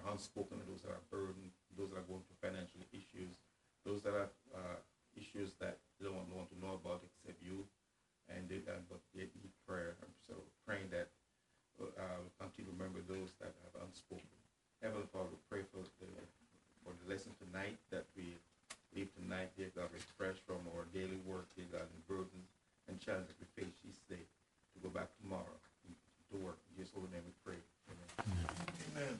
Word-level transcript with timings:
are 0.00 0.12
unspoken, 0.12 0.58
those 0.64 0.82
that 0.82 0.96
are 0.96 1.04
burdened, 1.12 1.52
those 1.76 1.92
that 1.92 2.00
are 2.00 2.08
going 2.08 2.24
through 2.24 2.40
financial 2.40 2.80
issues, 2.90 3.36
those 3.84 4.00
that 4.02 4.16
have 4.16 4.34
uh, 4.56 4.78
issues 5.16 5.52
that 5.60 5.76
they 6.00 6.08
don't 6.08 6.16
want 6.32 6.48
to 6.48 6.58
know 6.58 6.80
about 6.80 7.04
except 7.04 7.36
you, 7.44 7.64
and 8.32 8.48
they, 8.48 8.64
uh, 8.64 8.80
but 8.88 9.00
they 9.12 9.28
need 9.36 9.52
prayer. 9.68 9.96
So 10.24 10.40
praying 10.64 10.88
that 10.90 11.12
uh, 11.80 12.20
we 12.20 12.28
continue 12.40 12.72
to 12.72 12.74
remember 12.76 13.00
those 13.04 13.32
that 13.40 13.52
have 13.68 13.84
unspoken. 13.84 14.28
Heavenly 14.80 15.08
Father, 15.12 15.28
we 15.28 15.40
pray 15.48 15.62
for 15.68 15.84
the 15.84 16.08
for 16.80 16.96
the 16.96 17.06
lesson 17.12 17.36
tonight 17.36 17.76
that 17.92 18.08
we 18.16 18.32
leave 18.96 19.12
tonight, 19.12 19.52
dear 19.52 19.68
God, 19.76 19.92
refreshed 19.92 20.40
from 20.48 20.64
our 20.72 20.88
daily 20.96 21.20
work, 21.28 21.44
dear 21.52 21.68
God, 21.68 21.84
and 21.84 22.00
burdens 22.08 22.48
and 22.88 22.96
challenges 22.96 23.36
we 23.36 23.46
face 23.52 23.76
each 23.84 24.00
day 24.08 24.24
to 24.24 24.76
go 24.80 24.88
back 24.88 25.12
tomorrow 25.20 25.56
to 26.32 26.36
work. 26.40 26.56
In 26.72 26.80
Jesus' 26.80 26.94
holy 26.94 27.12
name 27.12 27.22
we 27.26 27.34
pray. 27.44 27.60
Amen. 28.96 29.18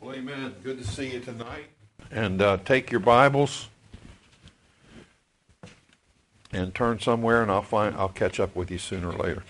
Well, 0.00 0.13
amen. 0.24 0.54
Good 0.62 0.78
to 0.78 0.84
see 0.86 1.12
you 1.12 1.20
tonight. 1.20 1.66
And 2.10 2.40
uh, 2.40 2.56
take 2.64 2.90
your 2.90 3.00
Bibles 3.00 3.68
and 6.50 6.74
turn 6.74 6.98
somewhere, 6.98 7.42
and 7.42 7.50
I'll 7.50 7.60
find 7.60 7.94
I'll 7.96 8.08
catch 8.08 8.40
up 8.40 8.56
with 8.56 8.70
you 8.70 8.78
sooner 8.78 9.10
or 9.10 9.18
later. 9.18 9.44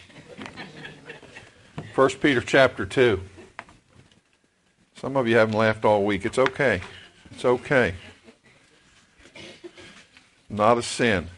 First 1.95 2.21
Peter 2.21 2.41
chapter 2.41 2.85
two. 2.87 3.21
Some 4.97 5.17
of 5.17 5.29
you 5.29 5.37
haven't 5.37 5.57
laughed 5.57 5.85
all 5.85 6.05
week. 6.05 6.25
It's 6.25 6.39
okay. 6.39 6.81
It's 7.31 7.45
okay. 7.45 7.95
Not 10.51 10.79
a 10.79 10.83
sin. 10.83 11.29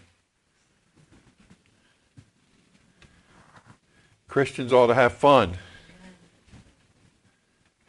Christians 4.29 4.73
ought 4.73 4.87
to 4.87 4.95
have 4.95 5.13
fun. 5.13 5.59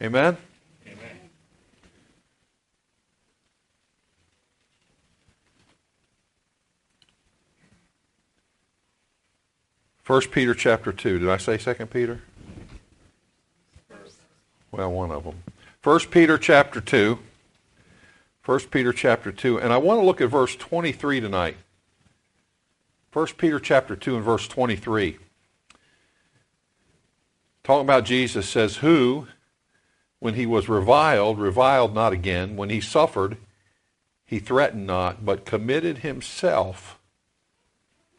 Amen? 0.02 0.36
Amen. 0.36 0.36
First 10.08 10.30
Peter 10.30 10.54
chapter 10.54 10.90
2. 10.90 11.18
Did 11.18 11.28
I 11.28 11.36
say 11.36 11.58
Second 11.58 11.90
Peter? 11.90 12.22
Well, 14.72 14.90
one 14.90 15.10
of 15.10 15.24
them. 15.24 15.42
First 15.82 16.10
Peter 16.10 16.38
chapter 16.38 16.80
2. 16.80 17.18
First 18.40 18.70
Peter 18.70 18.94
chapter 18.94 19.30
2. 19.30 19.60
And 19.60 19.70
I 19.70 19.76
want 19.76 20.00
to 20.00 20.06
look 20.06 20.22
at 20.22 20.30
verse 20.30 20.56
23 20.56 21.20
tonight. 21.20 21.58
First 23.10 23.36
Peter 23.36 23.60
chapter 23.60 23.94
2 23.94 24.16
and 24.16 24.24
verse 24.24 24.48
23. 24.48 25.18
Talking 27.62 27.84
about 27.84 28.06
Jesus 28.06 28.48
says, 28.48 28.76
Who, 28.76 29.28
when 30.20 30.32
he 30.32 30.46
was 30.46 30.70
reviled, 30.70 31.38
reviled 31.38 31.94
not 31.94 32.14
again. 32.14 32.56
When 32.56 32.70
he 32.70 32.80
suffered, 32.80 33.36
he 34.24 34.38
threatened 34.38 34.86
not, 34.86 35.26
but 35.26 35.44
committed 35.44 35.98
himself 35.98 36.97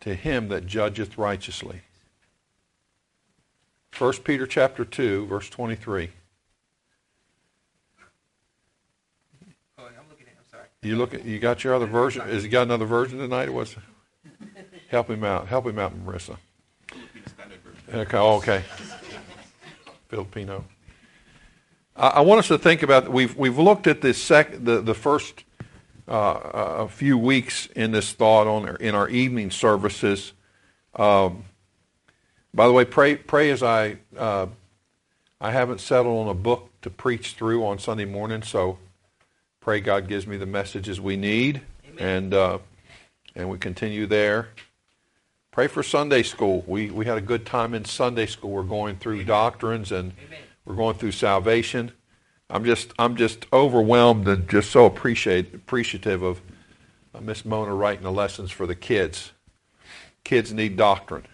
to 0.01 0.15
him 0.15 0.47
that 0.49 0.65
judgeth 0.65 1.17
righteously. 1.17 1.81
1 3.97 4.13
Peter 4.23 4.47
chapter 4.47 4.85
2, 4.85 5.25
verse 5.25 5.49
23. 5.49 6.09
Oh, 9.77 9.83
I'm 9.83 9.93
looking 10.09 10.27
at. 10.27 10.33
I'm 10.37 10.49
sorry. 10.49 10.65
You 10.81 10.95
look 10.95 11.13
at, 11.13 11.25
you 11.25 11.39
got 11.39 11.63
your 11.63 11.75
other 11.75 11.85
version? 11.85 12.21
Has 12.27 12.43
he 12.43 12.49
got 12.49 12.63
another 12.63 12.85
version 12.85 13.19
tonight? 13.19 13.51
Was 13.51 13.75
help 14.87 15.09
him 15.09 15.23
out. 15.23 15.47
Help 15.47 15.65
him 15.65 15.79
out, 15.79 15.93
Marissa. 16.05 16.37
Philippine 16.87 17.23
Standard 17.27 17.59
Version. 17.61 17.99
Okay. 17.99 18.17
Okay. 18.17 18.63
Filipino. 20.07 20.63
I, 21.95 22.07
I 22.07 22.21
want 22.21 22.39
us 22.39 22.47
to 22.47 22.57
think 22.57 22.83
about. 22.83 23.09
We've 23.11 23.35
we've 23.35 23.57
looked 23.57 23.87
at 23.87 24.01
this 24.01 24.21
sec, 24.21 24.63
the 24.63 24.81
the 24.81 24.93
first 24.93 25.43
uh, 26.09 26.85
a 26.85 26.87
few 26.87 27.17
weeks 27.17 27.67
in 27.67 27.91
this 27.91 28.11
thought 28.13 28.47
on 28.47 28.67
our, 28.67 28.75
in 28.77 28.95
our 28.95 29.07
evening 29.09 29.51
services. 29.51 30.33
Um, 30.95 31.45
by 32.53 32.65
the 32.65 32.73
way, 32.73 32.83
pray 32.83 33.15
pray 33.15 33.51
as 33.51 33.61
I 33.61 33.97
uh, 34.17 34.47
I 35.39 35.51
haven't 35.51 35.81
settled 35.81 36.19
on 36.19 36.27
a 36.27 36.33
book 36.33 36.71
to 36.81 36.89
preach 36.89 37.33
through 37.33 37.63
on 37.65 37.77
Sunday 37.77 38.05
morning, 38.05 38.41
so 38.41 38.79
pray 39.61 39.79
God 39.79 40.07
gives 40.07 40.25
me 40.25 40.35
the 40.37 40.47
messages 40.47 40.99
we 40.99 41.15
need, 41.15 41.61
Amen. 41.87 42.07
and 42.07 42.33
uh, 42.33 42.57
and 43.35 43.49
we 43.49 43.59
continue 43.59 44.07
there. 44.07 44.49
Pray 45.51 45.67
for 45.67 45.83
Sunday 45.83 46.23
school. 46.23 46.63
We 46.65 46.89
we 46.89 47.05
had 47.05 47.17
a 47.17 47.21
good 47.21 47.45
time 47.45 47.75
in 47.75 47.85
Sunday 47.85 48.25
school. 48.25 48.49
We're 48.49 48.63
going 48.63 48.95
through 48.95 49.25
doctrines 49.25 49.91
and 49.91 50.13
Amen. 50.25 50.39
we're 50.65 50.75
going 50.75 50.95
through 50.95 51.11
salvation. 51.11 51.91
I'm 52.49 52.65
just 52.65 52.93
I'm 52.97 53.15
just 53.15 53.45
overwhelmed 53.53 54.27
and 54.27 54.49
just 54.49 54.71
so 54.71 54.85
appreciate 54.85 55.53
appreciative 55.53 56.23
of 56.23 56.41
uh, 57.13 57.21
Miss 57.21 57.45
Mona 57.45 57.73
writing 57.73 58.03
the 58.03 58.11
lessons 58.11 58.49
for 58.49 58.65
the 58.65 58.75
kids. 58.75 59.31
Kids 60.23 60.51
need 60.51 60.75
doctrine. 60.75 61.25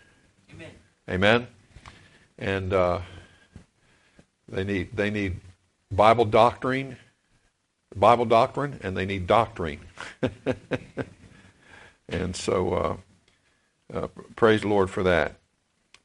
Amen. 0.52 0.72
Amen. 1.10 1.48
And 2.38 2.74
uh, 2.74 3.00
they 4.50 4.66
need 4.66 4.96
they 4.96 5.10
need 5.10 5.40
Bible 5.90 6.26
doctrine, 6.26 6.98
Bible 7.96 8.26
doctrine, 8.26 8.80
and 8.84 8.98
they 8.98 9.06
need 9.06 9.26
doctrine. 9.26 9.80
and 12.10 12.36
so, 12.36 12.74
uh, 12.74 13.98
uh, 13.98 14.08
praise 14.36 14.62
the 14.62 14.68
Lord 14.68 14.90
for 14.90 15.04
that. 15.04 15.36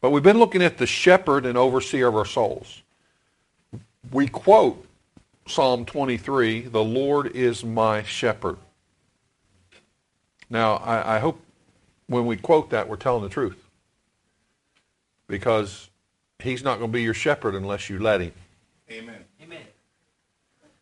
But 0.00 0.10
we've 0.10 0.22
been 0.22 0.38
looking 0.38 0.62
at 0.62 0.78
the 0.78 0.87
shepherd 0.87 1.44
and 1.44 1.59
overseer 1.59 2.06
of 2.09 2.15
our 2.15 2.25
souls. 2.25 2.82
We 4.12 4.28
quote 4.28 4.87
Psalm 5.50 5.84
23, 5.84 6.62
"The 6.62 6.82
Lord 6.82 7.26
is 7.34 7.64
my 7.64 8.02
shepherd." 8.02 8.58
Now, 10.48 10.76
I, 10.76 11.16
I 11.16 11.18
hope 11.18 11.40
when 12.06 12.26
we 12.26 12.36
quote 12.36 12.70
that, 12.70 12.88
we're 12.88 12.96
telling 12.96 13.22
the 13.22 13.28
truth 13.28 13.70
because 15.28 15.88
he's 16.40 16.64
not 16.64 16.78
going 16.78 16.90
to 16.90 16.92
be 16.92 17.02
your 17.02 17.14
shepherd 17.14 17.54
unless 17.54 17.88
you 17.88 18.00
let 18.00 18.20
him. 18.20 18.32
Amen. 18.90 19.24
Amen. 19.40 19.62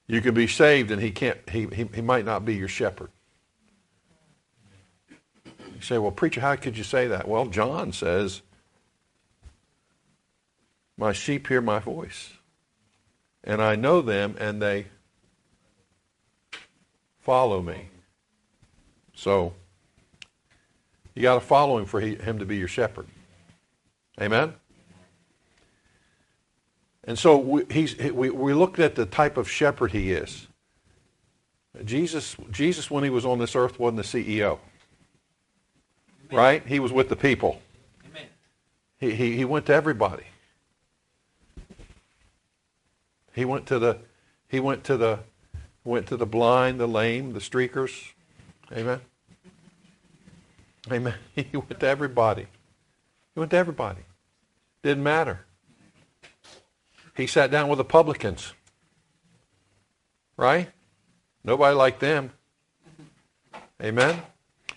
You 0.06 0.22
can 0.22 0.32
be 0.32 0.46
saved 0.46 0.90
and 0.90 1.02
he 1.02 1.10
can't 1.10 1.38
he, 1.50 1.66
he, 1.66 1.84
he 1.94 2.00
might 2.00 2.24
not 2.24 2.44
be 2.46 2.54
your 2.54 2.68
shepherd. 2.68 3.10
You 5.44 5.82
say, 5.82 5.98
well, 5.98 6.10
preacher, 6.10 6.40
how 6.40 6.56
could 6.56 6.76
you 6.76 6.82
say 6.82 7.06
that? 7.08 7.28
Well, 7.28 7.46
John 7.46 7.92
says, 7.92 8.40
My 10.96 11.12
sheep 11.12 11.46
hear 11.46 11.60
my 11.60 11.78
voice, 11.78 12.30
and 13.48 13.62
I 13.62 13.76
know 13.76 14.02
them, 14.02 14.36
and 14.38 14.60
they 14.60 14.86
follow 17.18 17.62
me. 17.62 17.88
So, 19.14 19.54
you 21.14 21.22
got 21.22 21.34
to 21.34 21.40
follow 21.40 21.78
him 21.78 21.86
for 21.86 22.00
he, 22.00 22.14
him 22.14 22.38
to 22.38 22.44
be 22.44 22.58
your 22.58 22.68
shepherd. 22.68 23.06
Amen? 24.20 24.52
And 27.04 27.18
so 27.18 27.38
we, 27.38 27.64
he's, 27.70 27.96
we, 27.96 28.28
we 28.28 28.52
looked 28.52 28.78
at 28.78 28.94
the 28.94 29.06
type 29.06 29.38
of 29.38 29.50
shepherd 29.50 29.92
he 29.92 30.12
is. 30.12 30.46
Jesus, 31.84 32.36
Jesus, 32.50 32.90
when 32.90 33.02
he 33.02 33.08
was 33.08 33.24
on 33.24 33.38
this 33.38 33.56
earth, 33.56 33.78
wasn't 33.78 34.02
the 34.02 34.24
CEO, 34.24 34.58
right? 36.30 36.66
He 36.66 36.80
was 36.80 36.92
with 36.92 37.08
the 37.08 37.16
people. 37.16 37.62
Amen. 38.06 38.26
He, 38.98 39.14
he, 39.14 39.36
he 39.36 39.44
went 39.46 39.64
to 39.66 39.74
everybody. 39.74 40.24
He 43.34 43.44
went 43.44 43.66
to 43.66 43.78
the 43.78 43.98
he 44.48 44.60
went 44.60 44.84
to 44.84 44.96
the 44.96 45.20
went 45.84 46.06
to 46.08 46.16
the 46.16 46.26
blind, 46.26 46.80
the 46.80 46.86
lame, 46.86 47.32
the 47.32 47.40
streakers. 47.40 48.12
Amen. 48.72 49.00
Amen. 50.90 51.14
He 51.34 51.56
went 51.56 51.80
to 51.80 51.86
everybody. 51.86 52.46
He 53.34 53.40
went 53.40 53.50
to 53.52 53.56
everybody. 53.56 54.02
Didn't 54.82 55.02
matter. 55.02 55.40
He 57.16 57.26
sat 57.26 57.50
down 57.50 57.68
with 57.68 57.78
the 57.78 57.84
publicans. 57.84 58.52
Right? 60.36 60.68
Nobody 61.44 61.74
liked 61.74 62.00
them. 62.00 62.30
Amen. 63.82 64.22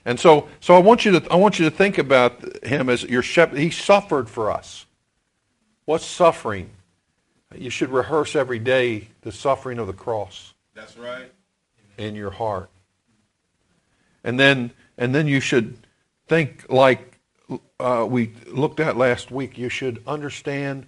And 0.05 0.19
so, 0.19 0.47
so 0.59 0.75
I 0.75 0.79
want 0.79 1.05
you 1.05 1.19
to 1.19 1.31
I 1.31 1.35
want 1.35 1.59
you 1.59 1.65
to 1.65 1.75
think 1.75 1.97
about 1.97 2.63
him 2.63 2.89
as 2.89 3.03
your 3.03 3.21
shepherd. 3.21 3.59
He 3.59 3.69
suffered 3.69 4.29
for 4.29 4.51
us. 4.51 4.85
What's 5.85 6.05
suffering? 6.05 6.69
You 7.55 7.69
should 7.69 7.89
rehearse 7.89 8.35
every 8.35 8.59
day 8.59 9.09
the 9.21 9.31
suffering 9.31 9.79
of 9.79 9.87
the 9.87 9.93
cross 9.93 10.53
That's 10.73 10.97
right. 10.97 11.31
in 11.97 12.15
your 12.15 12.31
heart. 12.31 12.69
And 14.23 14.39
then 14.39 14.71
and 14.97 15.15
then 15.15 15.27
you 15.27 15.39
should 15.39 15.77
think 16.27 16.65
like 16.69 17.19
uh, 17.79 18.05
we 18.09 18.33
looked 18.47 18.79
at 18.79 18.95
last 18.95 19.31
week. 19.31 19.57
You 19.57 19.69
should 19.69 20.01
understand 20.07 20.87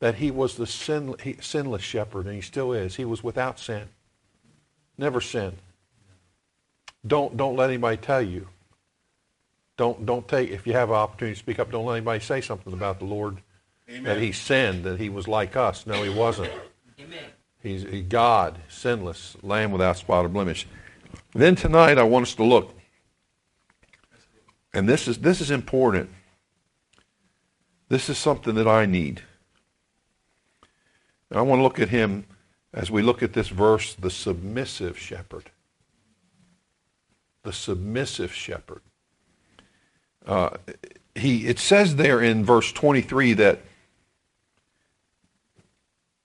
that 0.00 0.16
he 0.16 0.30
was 0.30 0.56
the 0.56 0.66
sin, 0.66 1.14
he, 1.22 1.36
sinless 1.40 1.82
shepherd, 1.82 2.26
and 2.26 2.34
he 2.34 2.40
still 2.40 2.72
is. 2.72 2.96
He 2.96 3.04
was 3.04 3.22
without 3.22 3.58
sin, 3.60 3.88
never 4.98 5.20
sinned. 5.20 5.58
Don't 7.06 7.36
don't 7.36 7.56
let 7.56 7.70
anybody 7.70 7.96
tell 7.96 8.22
you. 8.22 8.48
Don't 9.76 10.04
don't 10.04 10.26
take 10.28 10.50
if 10.50 10.66
you 10.66 10.72
have 10.72 10.90
an 10.90 10.96
opportunity 10.96 11.34
to 11.34 11.38
speak 11.38 11.58
up. 11.58 11.70
Don't 11.70 11.86
let 11.86 11.96
anybody 11.96 12.20
say 12.20 12.40
something 12.40 12.72
about 12.72 12.98
the 12.98 13.04
Lord 13.04 13.38
Amen. 13.92 14.04
that 14.04 14.22
he 14.22 14.32
sinned, 14.32 14.84
that 14.84 14.98
he 14.98 15.10
was 15.10 15.28
like 15.28 15.54
us. 15.54 15.86
No, 15.86 16.02
he 16.02 16.08
wasn't. 16.08 16.50
Amen. 16.98 17.24
He's 17.62 17.82
he 17.82 18.00
God, 18.02 18.58
sinless, 18.68 19.36
lamb 19.42 19.70
without 19.70 19.98
spot 19.98 20.24
or 20.24 20.28
blemish. 20.28 20.66
Then 21.34 21.54
tonight 21.54 21.98
I 21.98 22.02
want 22.02 22.22
us 22.22 22.34
to 22.36 22.44
look, 22.44 22.74
and 24.72 24.88
this 24.88 25.06
is 25.06 25.18
this 25.18 25.42
is 25.42 25.50
important. 25.50 26.08
This 27.90 28.08
is 28.08 28.16
something 28.16 28.54
that 28.54 28.66
I 28.66 28.86
need. 28.86 29.22
And 31.28 31.38
I 31.38 31.42
want 31.42 31.58
to 31.58 31.62
look 31.62 31.78
at 31.78 31.90
him 31.90 32.24
as 32.72 32.90
we 32.90 33.02
look 33.02 33.22
at 33.22 33.34
this 33.34 33.48
verse, 33.48 33.94
the 33.94 34.10
submissive 34.10 34.98
shepherd. 34.98 35.50
The 37.42 37.52
submissive 37.52 38.32
shepherd. 38.32 38.80
Uh, 40.24 40.56
he, 41.14 41.46
it 41.46 41.58
says 41.58 41.96
there 41.96 42.22
in 42.22 42.44
verse 42.44 42.72
23 42.72 43.34
that 43.34 43.60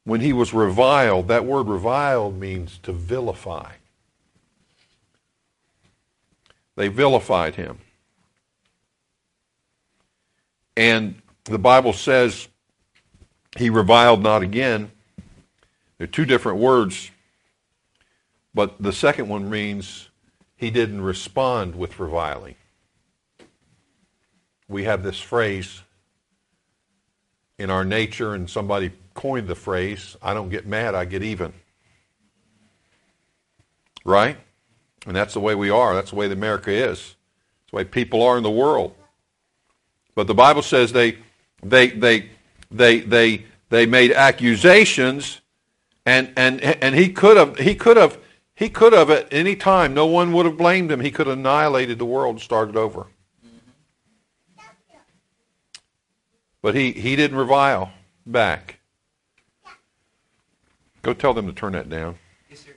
when 0.07 0.21
he 0.21 0.31
was 0.31 0.54
reviled, 0.54 1.27
that 1.27 1.44
word 1.44 1.68
reviled 1.68 2.39
means 2.39 2.77
to 2.81 2.94
vilify. 2.94 3.74
They 6.77 6.88
vilified 6.88 7.56
him. 7.56 7.80
And 10.77 11.21
the 11.44 11.59
Bible 11.59 11.92
says 11.92 12.48
he 13.57 13.69
reviled 13.69 14.24
not 14.24 14.44
again. 14.44 14.92
There 15.98 16.06
are 16.06 16.07
two 16.07 16.24
different 16.24 16.59
words, 16.59 17.12
but 18.54 18.81
the 18.81 18.94
second 18.94 19.27
one 19.27 19.50
means 19.50 20.07
he 20.56 20.71
didn't 20.71 21.01
respond 21.01 21.75
with 21.75 22.00
reviling. 22.00 22.56
We 24.69 24.86
have 24.86 25.04
this 25.04 25.19
phrase 25.19 25.81
in 27.57 27.69
our 27.69 27.83
nature, 27.83 28.33
and 28.33 28.50
somebody 28.50 28.94
coined 29.18 29.48
the 29.50 29.56
phrase, 29.56 30.16
I 30.22 30.34
don't 30.34 30.50
get 30.50 30.66
mad, 30.66 30.96
I 30.96 31.04
get 31.04 31.24
even. 31.24 31.52
Right? 34.06 34.38
And 35.06 35.14
that's 35.14 35.34
the 35.34 35.42
way 35.42 35.56
we 35.56 35.69
are. 35.69 35.94
That's 35.94 36.12
the 36.12 36.16
way 36.16 36.31
America 36.31 36.72
is. 36.72 37.00
That's 37.00 37.72
the 37.72 37.75
way 37.75 37.84
people 37.84 38.22
are 38.24 38.38
in 38.38 38.44
the 38.44 38.52
world. 38.52 38.96
But 40.16 40.28
the 40.28 40.34
Bible 40.34 40.62
says 40.62 40.94
they 40.94 41.18
they 41.62 41.88
they 41.88 42.30
they 42.72 43.02
they 43.02 43.46
they 43.69 43.86
made 43.86 44.14
accusations 44.14 45.42
and 46.06 46.31
and 46.38 46.62
and 46.62 46.96
he 46.96 47.12
could 47.12 47.36
have 47.36 47.58
he 47.58 47.75
could 47.75 47.98
have 47.98 48.18
he 48.56 48.69
could 48.69 48.94
have 48.94 49.10
at 49.10 49.28
any 49.31 49.56
time 49.56 49.94
no 49.94 50.06
one 50.06 50.31
would 50.34 50.46
have 50.46 50.58
blamed 50.58 50.92
him. 50.92 51.02
He 51.02 51.12
could 51.12 51.28
have 51.28 51.38
annihilated 51.38 52.00
the 52.00 52.06
world 52.06 52.36
and 52.36 52.42
started 52.42 52.78
over. 52.78 53.08
But 56.62 56.75
he, 56.75 56.92
he 56.92 57.16
didn't 57.16 57.38
revile 57.38 57.92
back. 58.25 58.80
Go 61.07 61.13
tell 61.13 61.33
them 61.33 61.48
to 61.48 61.54
turn 61.54 61.71
that 61.71 61.88
down. 61.88 62.18
Yes, 62.50 62.65
sir. 62.65 62.75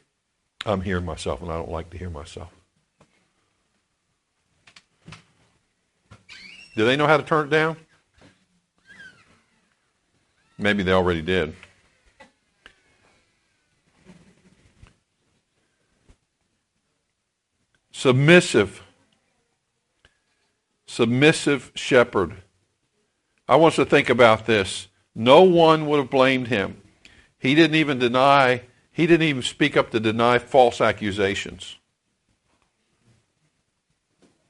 I'm 0.64 0.82
hearing 0.82 1.04
myself, 1.04 1.42
and 1.42 1.50
I 1.50 1.56
don't 1.56 1.72
like 1.72 1.90
to 1.90 1.98
hear 1.98 2.10
myself. 2.10 2.52
Do 6.76 6.84
they 6.84 6.94
know 6.94 7.08
how 7.08 7.16
to 7.16 7.24
turn 7.24 7.48
it 7.48 7.50
down? 7.50 7.76
Maybe 10.56 10.84
they 10.84 10.92
already 10.92 11.22
did. 11.22 11.56
Submissive. 17.90 18.80
Submissive 20.86 21.72
shepherd. 21.74 22.36
I 23.48 23.56
want 23.56 23.72
us 23.72 23.76
to 23.76 23.84
think 23.84 24.08
about 24.08 24.46
this. 24.46 24.86
No 25.16 25.42
one 25.42 25.88
would 25.88 25.98
have 25.98 26.10
blamed 26.10 26.46
him. 26.46 26.80
He 27.40 27.54
didn't 27.54 27.74
even 27.74 27.98
deny, 27.98 28.62
he 28.92 29.06
didn't 29.06 29.26
even 29.26 29.42
speak 29.42 29.76
up 29.76 29.90
to 29.90 29.98
deny 29.98 30.38
false 30.38 30.80
accusations. 30.80 31.76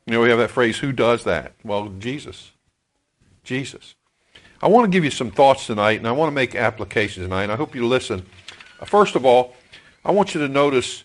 You 0.04 0.14
know, 0.14 0.20
we 0.22 0.28
have 0.28 0.38
that 0.38 0.50
phrase, 0.50 0.78
who 0.78 0.92
does 0.92 1.24
that? 1.24 1.54
Well, 1.64 1.88
Jesus. 1.98 2.50
Jesus. 3.44 3.94
I 4.60 4.66
want 4.66 4.84
to 4.84 4.90
give 4.90 5.04
you 5.04 5.10
some 5.10 5.30
thoughts 5.30 5.66
tonight, 5.66 5.98
and 5.98 6.08
I 6.08 6.12
want 6.12 6.30
to 6.30 6.34
make 6.34 6.54
applications 6.54 7.24
tonight, 7.24 7.44
and 7.44 7.52
I 7.52 7.56
hope 7.56 7.74
you 7.74 7.86
listen. 7.86 8.26
Uh, 8.80 8.84
first 8.84 9.14
of 9.14 9.24
all, 9.24 9.54
I 10.04 10.10
want 10.10 10.34
you 10.34 10.40
to 10.40 10.48
notice 10.48 11.04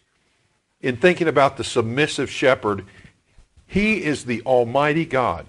in 0.81 0.97
thinking 0.97 1.27
about 1.27 1.57
the 1.57 1.63
submissive 1.63 2.29
shepherd, 2.31 2.83
he 3.67 4.03
is 4.03 4.25
the 4.25 4.41
Almighty 4.41 5.05
God. 5.05 5.45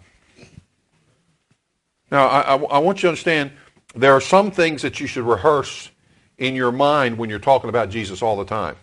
Now, 2.10 2.26
I, 2.26 2.40
I, 2.40 2.56
I, 2.56 2.78
want 2.78 2.98
you 2.98 3.02
to 3.02 3.08
understand 3.08 3.52
there 3.94 4.12
are 4.12 4.20
some 4.20 4.50
things 4.50 4.82
that 4.82 5.00
you 5.00 5.06
should 5.06 5.24
rehearse 5.24 5.90
in 6.38 6.54
your 6.54 6.72
mind 6.72 7.18
when 7.18 7.30
you're 7.30 7.38
talking 7.38 7.70
about 7.70 7.90
Jesus 7.90 8.22
all 8.22 8.36
the 8.36 8.44
time. 8.44 8.76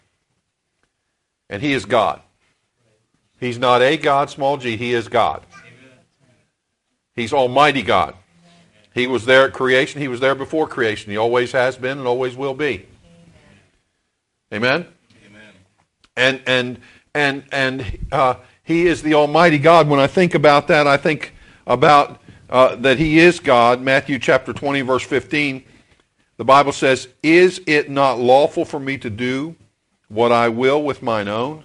And 1.50 1.62
he 1.62 1.74
is 1.74 1.86
God. 1.86 2.22
He's 3.40 3.60
not 3.60 3.82
a 3.82 3.98
God, 3.98 4.30
small 4.30 4.58
g. 4.58 4.78
He 4.78 4.94
is 4.94 5.08
God. 5.08 5.44
He's 7.16 7.34
Almighty 7.34 7.84
God. 7.84 8.16
He 8.94 9.08
was 9.08 9.26
there 9.26 9.48
at 9.48 9.54
creation. 9.54 10.02
He 10.02 10.08
was 10.08 10.20
there 10.20 10.36
before 10.36 10.68
creation. 10.68 11.12
He 11.12 11.18
always 11.18 11.52
has 11.52 11.78
been 11.78 11.98
and 11.98 12.08
always 12.08 12.36
will 12.36 12.54
be. 12.54 12.86
Amen? 14.54 14.86
Amen. 15.28 15.54
And, 16.16 16.42
and, 16.46 16.80
and, 17.14 17.44
and 17.52 18.00
uh, 18.12 18.36
he 18.64 18.88
is 18.88 19.02
the 19.02 19.16
Almighty 19.16 19.58
God. 19.58 19.88
When 19.90 20.00
I 20.00 20.08
think 20.08 20.36
about 20.36 20.68
that, 20.68 20.88
I 20.88 20.98
think 20.98 21.34
about 21.66 22.22
uh, 22.50 22.76
that 22.78 23.00
he 23.00 23.20
is 23.20 23.40
God. 23.40 23.82
Matthew 23.82 24.20
chapter 24.20 24.54
20, 24.54 24.82
verse 24.82 25.04
15. 25.04 25.64
The 26.38 26.45
Bible 26.45 26.71
says, 26.71 27.07
Is 27.21 27.62
it 27.68 27.89
not 27.89 28.19
lawful 28.19 28.65
for 28.65 28.80
me 28.80 28.97
to 29.00 29.09
do 29.09 29.56
what 30.07 30.31
I 30.31 30.50
will 30.50 30.81
with 30.81 31.01
mine 31.01 31.27
own? 31.27 31.63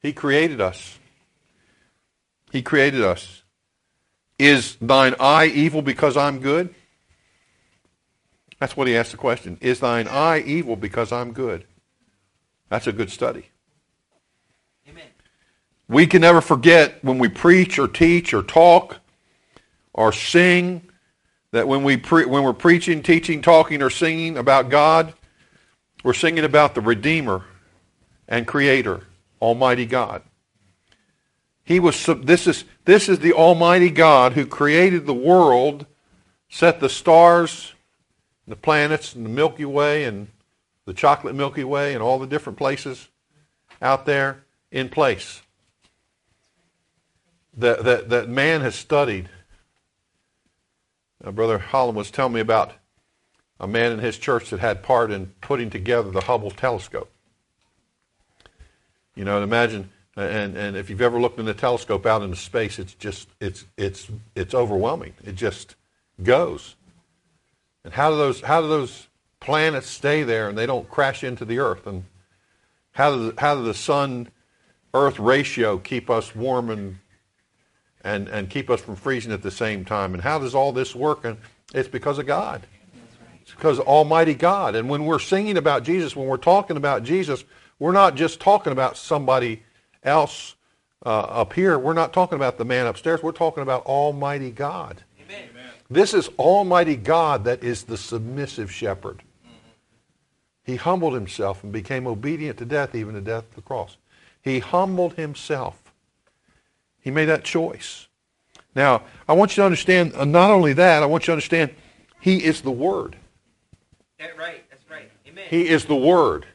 He 0.00 0.12
created 0.12 0.60
us. 0.60 0.98
He 2.52 2.62
created 2.62 3.02
us. 3.02 3.42
Is 4.38 4.76
thine 4.80 5.14
eye 5.20 5.46
evil 5.46 5.82
because 5.82 6.16
I'm 6.16 6.40
good? 6.40 6.74
That's 8.58 8.76
what 8.76 8.88
he 8.88 8.96
asked 8.96 9.10
the 9.10 9.16
question. 9.16 9.58
Is 9.60 9.80
thine 9.80 10.08
eye 10.08 10.40
evil 10.40 10.76
because 10.76 11.12
I'm 11.12 11.32
good? 11.32 11.66
That's 12.68 12.86
a 12.86 12.92
good 12.92 13.10
study. 13.10 13.50
Amen. 14.88 15.08
We 15.88 16.06
can 16.06 16.20
never 16.22 16.40
forget 16.40 17.02
when 17.02 17.18
we 17.18 17.28
preach 17.28 17.78
or 17.78 17.88
teach 17.88 18.32
or 18.32 18.42
talk 18.42 18.98
or 19.92 20.12
sing 20.12 20.89
that 21.52 21.66
when, 21.66 21.82
we 21.82 21.96
pre- 21.96 22.26
when 22.26 22.42
we're 22.42 22.52
preaching, 22.52 23.02
teaching, 23.02 23.42
talking, 23.42 23.82
or 23.82 23.90
singing 23.90 24.36
about 24.36 24.68
God, 24.70 25.14
we're 26.04 26.14
singing 26.14 26.44
about 26.44 26.74
the 26.74 26.80
Redeemer 26.80 27.44
and 28.28 28.46
Creator, 28.46 29.02
Almighty 29.40 29.86
God. 29.86 30.22
He 31.64 31.80
was, 31.80 32.06
this, 32.22 32.46
is, 32.46 32.64
this 32.84 33.08
is 33.08 33.18
the 33.18 33.32
Almighty 33.32 33.90
God 33.90 34.32
who 34.32 34.46
created 34.46 35.06
the 35.06 35.14
world, 35.14 35.86
set 36.48 36.80
the 36.80 36.88
stars, 36.88 37.74
the 38.46 38.56
planets, 38.56 39.14
and 39.14 39.24
the 39.24 39.30
Milky 39.30 39.64
Way, 39.64 40.04
and 40.04 40.28
the 40.84 40.94
chocolate 40.94 41.34
Milky 41.34 41.64
Way, 41.64 41.94
and 41.94 42.02
all 42.02 42.18
the 42.18 42.26
different 42.26 42.58
places 42.58 43.08
out 43.82 44.06
there 44.06 44.44
in 44.70 44.88
place 44.88 45.42
that, 47.56 47.84
that, 47.84 48.08
that 48.08 48.28
man 48.28 48.60
has 48.60 48.74
studied. 48.74 49.28
Uh, 51.22 51.30
Brother 51.30 51.58
Holland 51.58 51.96
was 51.96 52.10
telling 52.10 52.32
me 52.32 52.40
about 52.40 52.72
a 53.58 53.66
man 53.66 53.92
in 53.92 53.98
his 53.98 54.18
church 54.18 54.50
that 54.50 54.60
had 54.60 54.82
part 54.82 55.10
in 55.10 55.26
putting 55.40 55.70
together 55.70 56.10
the 56.10 56.22
Hubble 56.22 56.50
telescope. 56.50 57.10
You 59.14 59.24
know, 59.24 59.42
imagine, 59.42 59.90
and, 60.16 60.56
and 60.56 60.76
if 60.76 60.88
you've 60.88 61.02
ever 61.02 61.20
looked 61.20 61.38
in 61.38 61.46
a 61.46 61.54
telescope 61.54 62.06
out 62.06 62.22
into 62.22 62.36
space, 62.36 62.78
it's 62.78 62.94
just, 62.94 63.28
it's, 63.38 63.66
it's, 63.76 64.08
it's 64.34 64.54
overwhelming. 64.54 65.12
It 65.24 65.34
just 65.34 65.74
goes. 66.22 66.76
And 67.84 67.92
how 67.92 68.10
do 68.10 68.16
those, 68.16 68.40
how 68.40 68.62
do 68.62 68.68
those 68.68 69.08
planets 69.40 69.88
stay 69.88 70.22
there 70.22 70.48
and 70.48 70.56
they 70.56 70.66
don't 70.66 70.88
crash 70.88 71.22
into 71.22 71.44
the 71.44 71.58
earth? 71.58 71.86
And 71.86 72.04
how, 72.92 73.14
do 73.14 73.34
how 73.36 73.54
the 73.56 73.74
sun 73.74 74.28
earth 74.94 75.18
ratio 75.18 75.78
keep 75.78 76.08
us 76.08 76.34
warm 76.34 76.70
and 76.70 76.98
and, 78.02 78.28
and 78.28 78.48
keep 78.48 78.70
us 78.70 78.80
from 78.80 78.96
freezing 78.96 79.32
at 79.32 79.42
the 79.42 79.50
same 79.50 79.84
time. 79.84 80.14
And 80.14 80.22
how 80.22 80.38
does 80.38 80.54
all 80.54 80.72
this 80.72 80.94
work? 80.94 81.24
And 81.24 81.38
it's 81.74 81.88
because 81.88 82.18
of 82.18 82.26
God. 82.26 82.66
It's 83.42 83.52
because 83.52 83.78
of 83.78 83.86
Almighty 83.86 84.34
God. 84.34 84.74
And 84.74 84.88
when 84.88 85.04
we're 85.04 85.18
singing 85.18 85.56
about 85.56 85.82
Jesus, 85.82 86.14
when 86.14 86.26
we're 86.26 86.36
talking 86.36 86.76
about 86.76 87.02
Jesus, 87.02 87.44
we're 87.78 87.92
not 87.92 88.14
just 88.14 88.40
talking 88.40 88.72
about 88.72 88.96
somebody 88.96 89.62
else 90.02 90.54
uh, 91.04 91.20
up 91.20 91.52
here. 91.52 91.78
We're 91.78 91.94
not 91.94 92.12
talking 92.12 92.36
about 92.36 92.58
the 92.58 92.64
man 92.64 92.86
upstairs. 92.86 93.22
We're 93.22 93.32
talking 93.32 93.62
about 93.62 93.84
Almighty 93.86 94.50
God. 94.50 95.02
Amen. 95.24 95.48
This 95.88 96.14
is 96.14 96.28
Almighty 96.38 96.96
God 96.96 97.44
that 97.44 97.64
is 97.64 97.84
the 97.84 97.96
submissive 97.96 98.70
shepherd. 98.70 99.22
He 100.62 100.76
humbled 100.76 101.14
himself 101.14 101.64
and 101.64 101.72
became 101.72 102.06
obedient 102.06 102.58
to 102.58 102.64
death, 102.64 102.94
even 102.94 103.14
to 103.14 103.20
death 103.20 103.48
of 103.48 103.54
the 103.56 103.62
cross. 103.62 103.96
He 104.40 104.60
humbled 104.60 105.14
himself. 105.14 105.79
He 107.00 107.10
made 107.10 107.26
that 107.26 107.44
choice. 107.44 108.08
Now, 108.74 109.02
I 109.28 109.32
want 109.32 109.52
you 109.52 109.62
to 109.62 109.64
understand, 109.64 110.14
uh, 110.14 110.24
not 110.24 110.50
only 110.50 110.72
that, 110.74 111.02
I 111.02 111.06
want 111.06 111.24
you 111.24 111.26
to 111.26 111.32
understand, 111.32 111.74
He 112.20 112.44
is 112.44 112.60
the 112.60 112.70
Word. 112.70 113.16
That's 114.18 114.36
right. 114.38 114.64
That's 114.70 114.84
right. 114.90 115.10
Amen. 115.26 115.44
He 115.48 115.68
is 115.68 115.86
the 115.86 115.96
Word. 115.96 116.46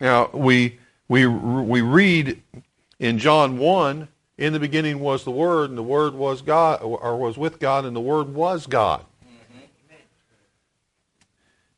Now, 0.00 0.30
we, 0.32 0.78
we, 1.08 1.26
we 1.26 1.80
read 1.80 2.42
in 2.98 3.18
John 3.18 3.58
1, 3.58 4.08
in 4.38 4.52
the 4.52 4.60
beginning 4.60 5.00
was 5.00 5.24
the 5.24 5.30
Word, 5.30 5.70
and 5.70 5.78
the 5.78 5.82
Word 5.82 6.14
was 6.14 6.42
God, 6.42 6.82
or 6.82 7.16
was 7.16 7.38
with 7.38 7.58
God, 7.58 7.84
and 7.84 7.94
the 7.94 8.00
Word 8.00 8.34
was 8.34 8.66
God. 8.66 9.04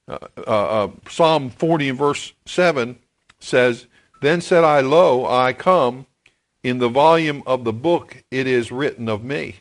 Uh, 0.08 0.18
uh, 0.38 0.40
uh, 0.50 0.90
Psalm 1.10 1.50
40 1.50 1.90
and 1.90 1.98
verse 1.98 2.32
7 2.46 2.98
says, 3.40 3.86
Then 4.22 4.40
said 4.40 4.64
I, 4.64 4.80
Lo, 4.80 5.26
I 5.26 5.52
come, 5.52 6.06
in 6.68 6.78
the 6.78 6.88
volume 6.88 7.42
of 7.46 7.64
the 7.64 7.72
book 7.72 8.22
it 8.30 8.46
is 8.46 8.70
written 8.70 9.08
of 9.08 9.25
me. 9.25 9.56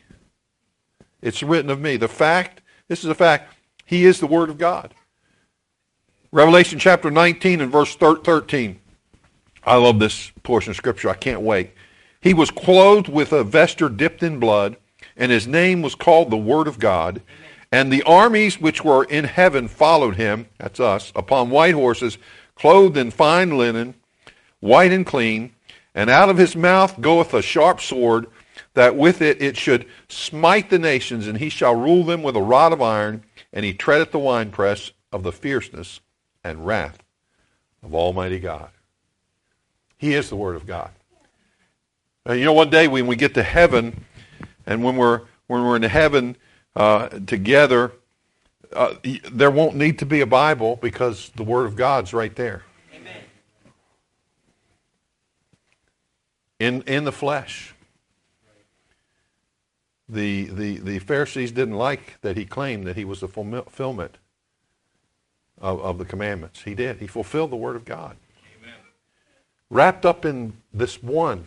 It's 1.20 1.42
written 1.42 1.70
of 1.70 1.80
me. 1.80 1.96
The 1.96 2.08
fact, 2.08 2.60
this 2.88 3.00
is 3.00 3.10
a 3.10 3.14
fact, 3.14 3.54
he 3.84 4.04
is 4.04 4.20
the 4.20 4.26
Word 4.26 4.50
of 4.50 4.58
God. 4.58 4.94
Revelation 6.30 6.78
chapter 6.78 7.10
19 7.10 7.60
and 7.60 7.72
verse 7.72 7.96
13. 7.96 8.78
I 9.64 9.76
love 9.76 9.98
this 9.98 10.30
portion 10.42 10.70
of 10.70 10.76
Scripture. 10.76 11.10
I 11.10 11.14
can't 11.14 11.40
wait. 11.40 11.70
He 12.20 12.34
was 12.34 12.50
clothed 12.50 13.08
with 13.08 13.32
a 13.32 13.44
vesture 13.44 13.88
dipped 13.88 14.22
in 14.22 14.38
blood, 14.38 14.76
and 15.16 15.32
his 15.32 15.46
name 15.46 15.82
was 15.82 15.94
called 15.94 16.30
the 16.30 16.36
Word 16.36 16.68
of 16.68 16.78
God. 16.78 17.22
And 17.70 17.92
the 17.92 18.02
armies 18.02 18.60
which 18.60 18.82
were 18.82 19.04
in 19.04 19.24
heaven 19.24 19.68
followed 19.68 20.16
him, 20.16 20.48
that's 20.58 20.80
us, 20.80 21.12
upon 21.14 21.50
white 21.50 21.74
horses, 21.74 22.18
clothed 22.54 22.96
in 22.96 23.10
fine 23.10 23.56
linen, 23.56 23.94
white 24.60 24.92
and 24.92 25.06
clean. 25.06 25.52
And 25.98 26.10
out 26.10 26.28
of 26.28 26.38
his 26.38 26.54
mouth 26.54 27.00
goeth 27.00 27.34
a 27.34 27.42
sharp 27.42 27.80
sword, 27.80 28.28
that 28.74 28.94
with 28.94 29.20
it 29.20 29.42
it 29.42 29.56
should 29.56 29.84
smite 30.08 30.70
the 30.70 30.78
nations, 30.78 31.26
and 31.26 31.38
he 31.38 31.48
shall 31.48 31.74
rule 31.74 32.04
them 32.04 32.22
with 32.22 32.36
a 32.36 32.40
rod 32.40 32.72
of 32.72 32.80
iron, 32.80 33.24
and 33.52 33.64
he 33.64 33.74
treadeth 33.74 34.12
the 34.12 34.20
winepress 34.20 34.92
of 35.10 35.24
the 35.24 35.32
fierceness 35.32 35.98
and 36.44 36.64
wrath 36.64 37.02
of 37.82 37.96
Almighty 37.96 38.38
God. 38.38 38.70
He 39.96 40.14
is 40.14 40.28
the 40.28 40.36
Word 40.36 40.54
of 40.54 40.68
God. 40.68 40.92
Uh, 42.28 42.34
you 42.34 42.44
know, 42.44 42.52
one 42.52 42.70
day 42.70 42.86
when 42.86 43.08
we 43.08 43.16
get 43.16 43.34
to 43.34 43.42
heaven, 43.42 44.04
and 44.66 44.84
when 44.84 44.96
we're 44.96 45.22
when 45.48 45.64
we're 45.64 45.74
in 45.74 45.82
heaven 45.82 46.36
uh, 46.76 47.08
together, 47.08 47.90
uh, 48.72 48.94
there 49.32 49.50
won't 49.50 49.74
need 49.74 49.98
to 49.98 50.06
be 50.06 50.20
a 50.20 50.26
Bible 50.26 50.76
because 50.76 51.32
the 51.34 51.42
Word 51.42 51.66
of 51.66 51.74
God's 51.74 52.14
right 52.14 52.36
there. 52.36 52.62
In 56.58 56.82
in 56.82 57.04
the 57.04 57.12
flesh. 57.12 57.74
The, 60.08 60.44
the, 60.44 60.78
the 60.78 60.98
Pharisees 61.00 61.52
didn't 61.52 61.74
like 61.74 62.18
that 62.22 62.34
he 62.36 62.46
claimed 62.46 62.86
that 62.86 62.96
he 62.96 63.04
was 63.04 63.20
the 63.20 63.28
fulfillment 63.28 64.16
of, 65.60 65.80
of 65.82 65.98
the 65.98 66.06
commandments. 66.06 66.62
He 66.62 66.74
did. 66.74 66.98
He 66.98 67.06
fulfilled 67.06 67.50
the 67.50 67.56
Word 67.56 67.76
of 67.76 67.84
God. 67.84 68.16
Amen. 68.58 68.74
Wrapped 69.68 70.06
up 70.06 70.24
in 70.24 70.54
this 70.72 71.02
one. 71.02 71.44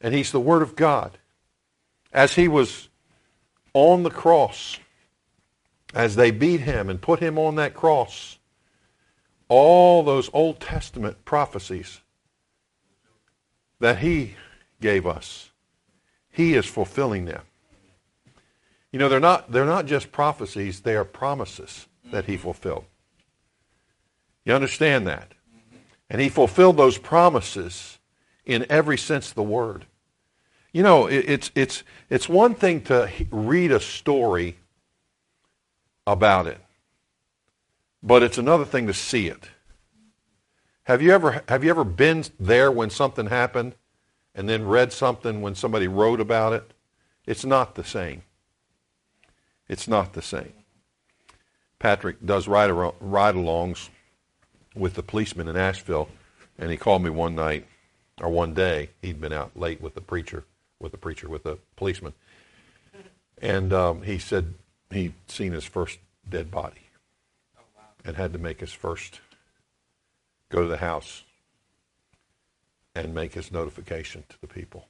And 0.00 0.14
he's 0.14 0.32
the 0.32 0.40
Word 0.40 0.62
of 0.62 0.74
God. 0.74 1.18
As 2.12 2.34
he 2.34 2.48
was 2.48 2.88
on 3.72 4.02
the 4.02 4.10
cross, 4.10 4.78
as 5.94 6.16
they 6.16 6.32
beat 6.32 6.62
him 6.62 6.90
and 6.90 7.00
put 7.00 7.20
him 7.20 7.38
on 7.38 7.54
that 7.54 7.72
cross, 7.72 8.38
all 9.48 10.02
those 10.02 10.28
Old 10.32 10.58
Testament 10.58 11.24
prophecies 11.24 12.00
that 13.80 13.98
he 13.98 14.34
gave 14.80 15.06
us, 15.06 15.50
he 16.30 16.54
is 16.54 16.66
fulfilling 16.66 17.24
them. 17.24 17.42
You 18.92 18.98
know, 18.98 19.08
they're 19.08 19.20
not, 19.20 19.52
they're 19.52 19.64
not 19.64 19.86
just 19.86 20.12
prophecies, 20.12 20.80
they 20.80 20.96
are 20.96 21.04
promises 21.04 21.86
that 22.12 22.26
he 22.26 22.36
fulfilled. 22.36 22.84
You 24.44 24.54
understand 24.54 25.06
that? 25.06 25.32
And 26.08 26.20
he 26.20 26.28
fulfilled 26.28 26.76
those 26.76 26.98
promises 26.98 27.98
in 28.44 28.64
every 28.70 28.96
sense 28.96 29.28
of 29.28 29.34
the 29.34 29.42
word. 29.42 29.86
You 30.72 30.82
know, 30.82 31.06
it, 31.06 31.24
it's, 31.26 31.50
it's, 31.54 31.82
it's 32.08 32.28
one 32.28 32.54
thing 32.54 32.82
to 32.82 33.10
read 33.30 33.72
a 33.72 33.80
story 33.80 34.56
about 36.06 36.46
it, 36.46 36.58
but 38.02 38.22
it's 38.22 38.38
another 38.38 38.64
thing 38.64 38.86
to 38.86 38.94
see 38.94 39.26
it. 39.26 39.48
Have 40.86 41.02
you 41.02 41.10
ever, 41.10 41.42
have 41.48 41.64
you 41.64 41.70
ever 41.70 41.82
been 41.82 42.24
there 42.38 42.70
when 42.70 42.90
something 42.90 43.26
happened 43.26 43.74
and 44.36 44.48
then 44.48 44.68
read 44.68 44.92
something 44.92 45.42
when 45.42 45.56
somebody 45.56 45.88
wrote 45.88 46.20
about 46.20 46.52
it? 46.52 46.72
It's 47.26 47.44
not 47.44 47.74
the 47.74 47.82
same. 47.82 48.22
It's 49.68 49.88
not 49.88 50.12
the 50.12 50.22
same. 50.22 50.52
Patrick 51.80 52.24
does 52.24 52.46
ride, 52.46 52.70
ride-alongs 53.00 53.88
with 54.76 54.94
the 54.94 55.02
policeman 55.02 55.48
in 55.48 55.56
Asheville, 55.56 56.08
and 56.56 56.70
he 56.70 56.76
called 56.76 57.02
me 57.02 57.10
one 57.10 57.34
night 57.34 57.66
or 58.20 58.30
one 58.30 58.54
day. 58.54 58.90
He'd 59.02 59.20
been 59.20 59.32
out 59.32 59.58
late 59.58 59.80
with 59.80 59.96
the 59.96 60.00
preacher, 60.00 60.44
with 60.78 60.92
the 60.92 60.98
preacher, 60.98 61.28
with 61.28 61.42
the 61.42 61.58
policeman, 61.74 62.12
and 63.42 63.72
um, 63.72 64.02
he 64.02 64.20
said 64.20 64.54
he'd 64.92 65.14
seen 65.26 65.50
his 65.50 65.64
first 65.64 65.98
dead 66.30 66.48
body 66.52 66.90
and 68.04 68.16
had 68.16 68.32
to 68.34 68.38
make 68.38 68.60
his 68.60 68.72
first 68.72 69.20
go 70.56 70.62
to 70.62 70.68
the 70.68 70.78
house 70.78 71.22
and 72.94 73.14
make 73.14 73.34
his 73.34 73.52
notification 73.52 74.24
to 74.30 74.40
the 74.40 74.46
people. 74.46 74.88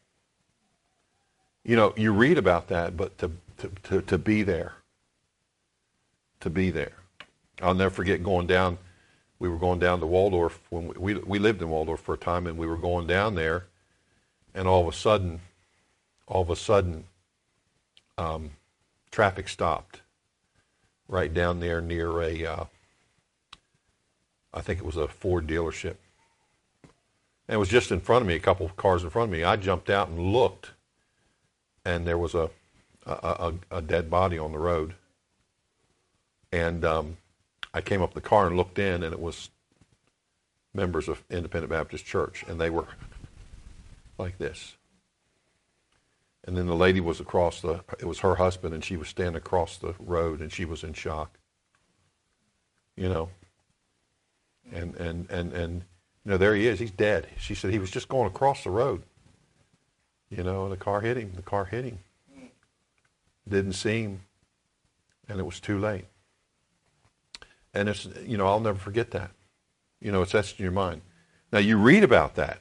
You 1.64 1.74
know, 1.74 1.92
you 1.96 2.12
read 2.12 2.38
about 2.38 2.68
that, 2.68 2.96
but 2.96 3.18
to, 3.18 3.32
to, 3.58 3.72
to, 3.82 4.02
to 4.02 4.16
be 4.16 4.44
there, 4.44 4.74
to 6.38 6.50
be 6.50 6.70
there. 6.70 6.92
I'll 7.60 7.74
never 7.74 7.90
forget 7.90 8.22
going 8.22 8.46
down. 8.46 8.78
We 9.40 9.48
were 9.48 9.58
going 9.58 9.80
down 9.80 9.98
to 9.98 10.06
Waldorf 10.06 10.60
when 10.70 10.86
we, 10.86 11.14
we, 11.14 11.14
we 11.14 11.38
lived 11.40 11.60
in 11.60 11.68
Waldorf 11.68 12.00
for 12.00 12.14
a 12.14 12.18
time, 12.18 12.46
and 12.46 12.56
we 12.56 12.68
were 12.68 12.76
going 12.76 13.08
down 13.08 13.34
there, 13.34 13.66
and 14.54 14.68
all 14.68 14.86
of 14.86 14.94
a 14.94 14.96
sudden, 14.96 15.40
all 16.28 16.42
of 16.42 16.50
a 16.50 16.54
sudden, 16.54 17.06
um, 18.16 18.50
traffic 19.10 19.48
stopped 19.48 20.02
right 21.08 21.34
down 21.34 21.58
there 21.58 21.80
near 21.80 22.22
a, 22.22 22.46
uh, 22.46 22.64
I 24.56 24.62
think 24.62 24.80
it 24.80 24.86
was 24.86 24.96
a 24.96 25.06
Ford 25.06 25.46
dealership. 25.46 25.96
And 27.46 27.54
it 27.54 27.58
was 27.58 27.68
just 27.68 27.92
in 27.92 28.00
front 28.00 28.22
of 28.22 28.26
me, 28.26 28.34
a 28.34 28.40
couple 28.40 28.64
of 28.64 28.74
cars 28.76 29.04
in 29.04 29.10
front 29.10 29.30
of 29.30 29.38
me. 29.38 29.44
I 29.44 29.56
jumped 29.56 29.90
out 29.90 30.08
and 30.08 30.18
looked, 30.18 30.70
and 31.84 32.06
there 32.06 32.16
was 32.16 32.34
a, 32.34 32.50
a, 33.04 33.12
a, 33.12 33.54
a 33.70 33.82
dead 33.82 34.10
body 34.10 34.38
on 34.38 34.52
the 34.52 34.58
road. 34.58 34.94
And 36.50 36.84
um, 36.86 37.18
I 37.74 37.82
came 37.82 38.00
up 38.00 38.14
the 38.14 38.22
car 38.22 38.46
and 38.46 38.56
looked 38.56 38.78
in, 38.78 39.02
and 39.02 39.12
it 39.12 39.20
was 39.20 39.50
members 40.72 41.06
of 41.06 41.22
Independent 41.30 41.70
Baptist 41.70 42.06
Church, 42.06 42.42
and 42.48 42.58
they 42.58 42.70
were 42.70 42.88
like 44.16 44.38
this. 44.38 44.74
And 46.44 46.56
then 46.56 46.66
the 46.66 46.74
lady 46.74 47.00
was 47.00 47.20
across 47.20 47.60
the, 47.60 47.84
it 47.98 48.06
was 48.06 48.20
her 48.20 48.36
husband, 48.36 48.72
and 48.72 48.82
she 48.82 48.96
was 48.96 49.08
standing 49.08 49.36
across 49.36 49.76
the 49.76 49.94
road, 49.98 50.40
and 50.40 50.50
she 50.50 50.64
was 50.64 50.82
in 50.82 50.94
shock. 50.94 51.38
You 52.96 53.10
know, 53.10 53.28
and, 54.72 54.94
and, 54.96 55.30
and, 55.30 55.52
and, 55.52 55.74
you 56.24 56.32
know, 56.32 56.36
there 56.36 56.54
he 56.54 56.66
is. 56.66 56.78
He's 56.78 56.90
dead. 56.90 57.28
She 57.38 57.54
said 57.54 57.70
he 57.70 57.78
was 57.78 57.90
just 57.90 58.08
going 58.08 58.26
across 58.26 58.64
the 58.64 58.70
road. 58.70 59.02
You 60.30 60.42
know, 60.42 60.64
and 60.64 60.72
the 60.72 60.76
car 60.76 61.00
hit 61.00 61.16
him. 61.16 61.32
The 61.36 61.42
car 61.42 61.66
hit 61.66 61.84
him. 61.84 61.98
Didn't 63.48 63.74
see 63.74 64.02
him. 64.02 64.22
And 65.28 65.38
it 65.38 65.44
was 65.44 65.60
too 65.60 65.78
late. 65.78 66.04
And 67.72 67.88
it's, 67.88 68.08
you 68.24 68.36
know, 68.36 68.46
I'll 68.46 68.60
never 68.60 68.78
forget 68.78 69.12
that. 69.12 69.30
You 70.00 70.10
know, 70.10 70.22
it's 70.22 70.34
etched 70.34 70.58
in 70.58 70.64
your 70.64 70.72
mind. 70.72 71.02
Now, 71.52 71.58
you 71.58 71.78
read 71.78 72.02
about 72.02 72.34
that. 72.34 72.58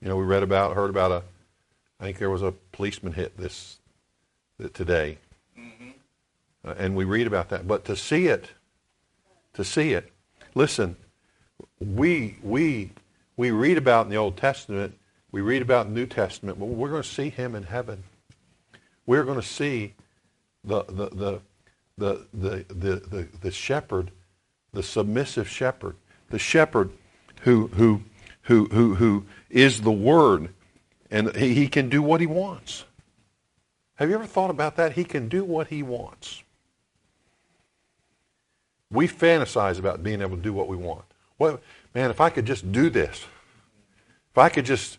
You 0.00 0.08
know, 0.08 0.16
we 0.16 0.24
read 0.24 0.42
about, 0.42 0.74
heard 0.74 0.90
about 0.90 1.12
a, 1.12 1.22
I 2.00 2.04
think 2.04 2.18
there 2.18 2.30
was 2.30 2.42
a 2.42 2.52
policeman 2.72 3.12
hit 3.12 3.36
this 3.36 3.78
today. 4.72 5.18
Mm-hmm. 5.58 5.90
Uh, 6.64 6.74
and 6.76 6.96
we 6.96 7.04
read 7.04 7.28
about 7.28 7.50
that. 7.50 7.68
But 7.68 7.84
to 7.84 7.96
see 7.96 8.26
it, 8.26 8.50
to 9.54 9.64
see 9.64 9.92
it, 9.92 10.10
listen, 10.54 10.96
we, 11.80 12.36
we, 12.42 12.92
we 13.36 13.50
read 13.50 13.78
about 13.78 14.06
in 14.06 14.10
the 14.10 14.16
Old 14.16 14.36
Testament, 14.36 14.98
we 15.30 15.40
read 15.40 15.62
about 15.62 15.86
in 15.86 15.94
the 15.94 16.00
New 16.00 16.06
Testament, 16.06 16.58
but 16.58 16.66
we're 16.66 16.90
going 16.90 17.02
to 17.02 17.08
see 17.08 17.30
him 17.30 17.54
in 17.54 17.62
heaven. 17.64 18.04
We're 19.06 19.24
going 19.24 19.40
to 19.40 19.46
see 19.46 19.94
the, 20.64 20.84
the, 20.84 21.08
the, 21.08 21.40
the, 21.98 22.26
the, 22.32 22.64
the, 22.68 22.94
the, 23.08 23.28
the 23.40 23.50
shepherd, 23.50 24.10
the 24.72 24.82
submissive 24.82 25.48
shepherd, 25.48 25.96
the 26.30 26.38
shepherd 26.38 26.90
who, 27.42 27.68
who, 27.68 28.02
who, 28.42 28.66
who, 28.66 28.94
who 28.96 29.26
is 29.50 29.80
the 29.80 29.92
Word, 29.92 30.52
and 31.10 31.34
he, 31.36 31.54
he 31.54 31.68
can 31.68 31.88
do 31.88 32.02
what 32.02 32.20
he 32.20 32.26
wants. 32.26 32.84
Have 33.96 34.08
you 34.08 34.14
ever 34.14 34.26
thought 34.26 34.50
about 34.50 34.76
that? 34.76 34.92
He 34.92 35.04
can 35.04 35.28
do 35.28 35.44
what 35.44 35.68
he 35.68 35.82
wants. 35.82 36.42
We 38.92 39.08
fantasize 39.08 39.78
about 39.78 40.02
being 40.02 40.20
able 40.20 40.36
to 40.36 40.42
do 40.42 40.52
what 40.52 40.68
we 40.68 40.76
want. 40.76 41.04
Well, 41.38 41.60
man, 41.94 42.10
if 42.10 42.20
I 42.20 42.30
could 42.30 42.46
just 42.46 42.70
do 42.70 42.90
this, 42.90 43.24
if 44.30 44.38
I 44.38 44.48
could 44.48 44.66
just 44.66 44.98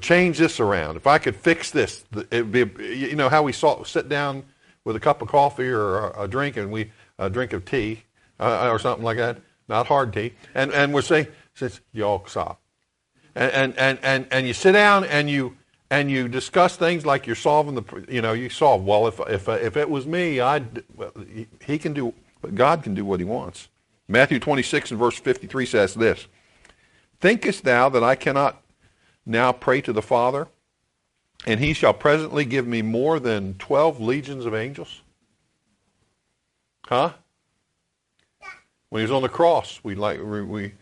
change 0.00 0.38
this 0.38 0.60
around, 0.60 0.96
if 0.96 1.06
I 1.06 1.18
could 1.18 1.36
fix 1.36 1.70
this, 1.70 2.04
it 2.30 2.46
would 2.46 2.52
be, 2.52 2.96
you 2.96 3.16
know, 3.16 3.28
how 3.28 3.42
we 3.42 3.52
saw, 3.52 3.82
sit 3.84 4.08
down 4.08 4.44
with 4.84 4.96
a 4.96 5.00
cup 5.00 5.22
of 5.22 5.28
coffee 5.28 5.68
or 5.68 6.10
a, 6.10 6.26
drink 6.26 6.56
and 6.56 6.72
we, 6.72 6.90
a 7.18 7.30
drink 7.30 7.52
of 7.52 7.64
tea 7.64 8.02
uh, 8.40 8.68
or 8.70 8.78
something 8.78 9.04
like 9.04 9.18
that, 9.18 9.38
not 9.68 9.86
hard 9.86 10.12
tea, 10.12 10.34
and, 10.54 10.72
and 10.72 10.92
we're 10.92 11.02
saying, 11.02 11.28
says, 11.54 11.80
y'all 11.92 12.24
stop. 12.26 12.60
And, 13.34 13.52
and, 13.52 13.78
and, 13.78 13.98
and, 14.02 14.26
and 14.30 14.46
you 14.46 14.52
sit 14.52 14.72
down 14.72 15.04
and 15.04 15.30
you, 15.30 15.56
and 15.90 16.10
you 16.10 16.28
discuss 16.28 16.76
things 16.76 17.04
like 17.04 17.26
you're 17.26 17.36
solving 17.36 17.74
the, 17.74 18.04
you 18.08 18.22
know, 18.22 18.32
you 18.32 18.48
solve, 18.48 18.84
well, 18.84 19.06
if, 19.06 19.20
if, 19.28 19.48
if 19.48 19.76
it 19.76 19.88
was 19.88 20.06
me, 20.06 20.40
I'd, 20.40 20.82
well, 20.96 21.12
he 21.64 21.78
can 21.78 21.92
do, 21.92 22.12
but 22.40 22.54
God 22.54 22.82
can 22.82 22.94
do 22.94 23.04
what 23.04 23.20
he 23.20 23.24
wants. 23.24 23.68
Matthew 24.08 24.40
26 24.40 24.90
and 24.90 25.00
verse 25.00 25.18
53 25.18 25.66
says 25.66 25.94
this, 25.94 26.26
Thinkest 27.20 27.64
thou 27.64 27.88
that 27.90 28.02
I 28.02 28.14
cannot 28.14 28.62
now 29.26 29.52
pray 29.52 29.80
to 29.82 29.92
the 29.92 30.02
Father, 30.02 30.48
and 31.46 31.60
he 31.60 31.72
shall 31.72 31.94
presently 31.94 32.44
give 32.44 32.66
me 32.66 32.82
more 32.82 33.20
than 33.20 33.54
12 33.54 34.00
legions 34.00 34.46
of 34.46 34.54
angels? 34.54 35.02
Huh? 36.86 37.12
When 38.88 39.00
he 39.00 39.04
was 39.04 39.12
on 39.12 39.22
the 39.22 39.28
cross, 39.28 39.80
we 39.84 39.94
like 39.94 40.20
we 40.20 40.72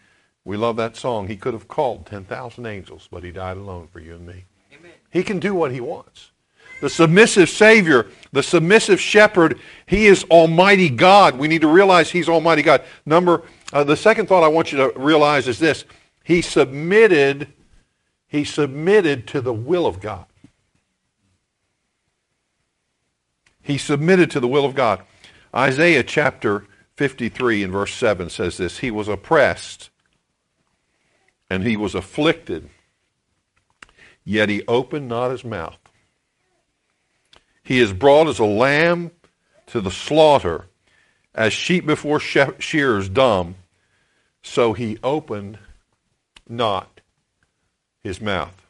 we 0.45 0.57
love 0.57 0.77
that 0.77 0.97
song. 0.97 1.29
He 1.29 1.37
could 1.37 1.53
have 1.53 1.69
called 1.69 2.07
10,000 2.07 2.65
angels, 2.65 3.07
but 3.11 3.23
he 3.23 3.31
died 3.31 3.59
alone 3.59 3.87
for 3.93 4.01
you 4.01 4.15
and 4.15 4.27
me. 4.27 4.45
Amen. 4.73 4.93
He 5.11 5.23
can 5.23 5.39
do 5.39 5.55
what 5.55 5.73
he 5.73 5.81
wants. 5.83 6.31
The 6.81 6.91
submissive 6.91 7.49
Savior, 7.49 8.07
the 8.33 8.43
submissive 8.43 9.01
shepherd, 9.01 9.59
he 9.87 10.07
is 10.07 10.25
Almighty 10.25 10.91
God. 10.91 11.37
We 11.37 11.49
need 11.49 11.63
to 11.63 11.69
realize 11.69 12.11
he's 12.11 12.29
Almighty 12.29 12.63
God. 12.63 12.85
Number, 13.05 13.43
uh, 13.73 13.85
the 13.85 13.97
second 13.97 14.27
thought 14.27 14.45
I 14.45 14.49
want 14.49 14.71
you 14.71 14.79
to 14.79 14.93
realize 14.97 15.49
is 15.49 15.59
this. 15.59 15.85
He 16.23 16.41
submitted, 16.41 17.53
he 18.29 18.45
submitted 18.45 19.27
to 19.29 19.41
the 19.41 19.53
will 19.53 19.87
of 19.87 20.01
God. 20.01 20.27
He 23.61 23.77
submitted 23.77 24.31
to 24.31 24.41
the 24.41 24.49
will 24.49 24.65
of 24.65 24.75
God. 24.75 25.03
Isaiah 25.55 26.03
chapter 26.03 26.65
53 26.97 27.65
and 27.65 27.73
verse 27.73 27.95
7 27.95 28.31
says 28.31 28.57
this 28.57 28.79
He 28.79 28.91
was 28.91 29.09
oppressed 29.09 29.91
and 31.51 31.65
he 31.65 31.77
was 31.77 31.95
afflicted, 31.95 32.71
yet 34.25 34.49
he 34.49 34.63
opened 34.67 35.09
not 35.09 35.31
his 35.31 35.45
mouth. 35.45 35.79
He 37.69 37.81
is 37.81 37.93
brought 37.93 38.29
as 38.29 38.39
a 38.39 38.47
lamb 38.47 39.11
to 39.67 39.83
the 39.83 39.91
slaughter, 39.91 40.65
as 41.35 41.53
sheep 41.53 41.85
before 41.85 42.19
shearers 42.19 43.11
dumb, 43.11 43.57
so 44.43 44.73
he 44.73 44.97
opened 45.05 45.59
not 46.49 47.03
his 48.03 48.23
mouth. 48.23 48.67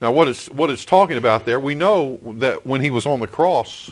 Now, 0.00 0.12
what 0.12 0.28
it's, 0.28 0.48
what 0.48 0.70
it's 0.70 0.86
talking 0.86 1.18
about 1.18 1.44
there, 1.44 1.60
we 1.60 1.74
know 1.74 2.18
that 2.38 2.64
when 2.64 2.80
he 2.80 2.88
was 2.88 3.04
on 3.04 3.20
the 3.20 3.26
cross, 3.26 3.90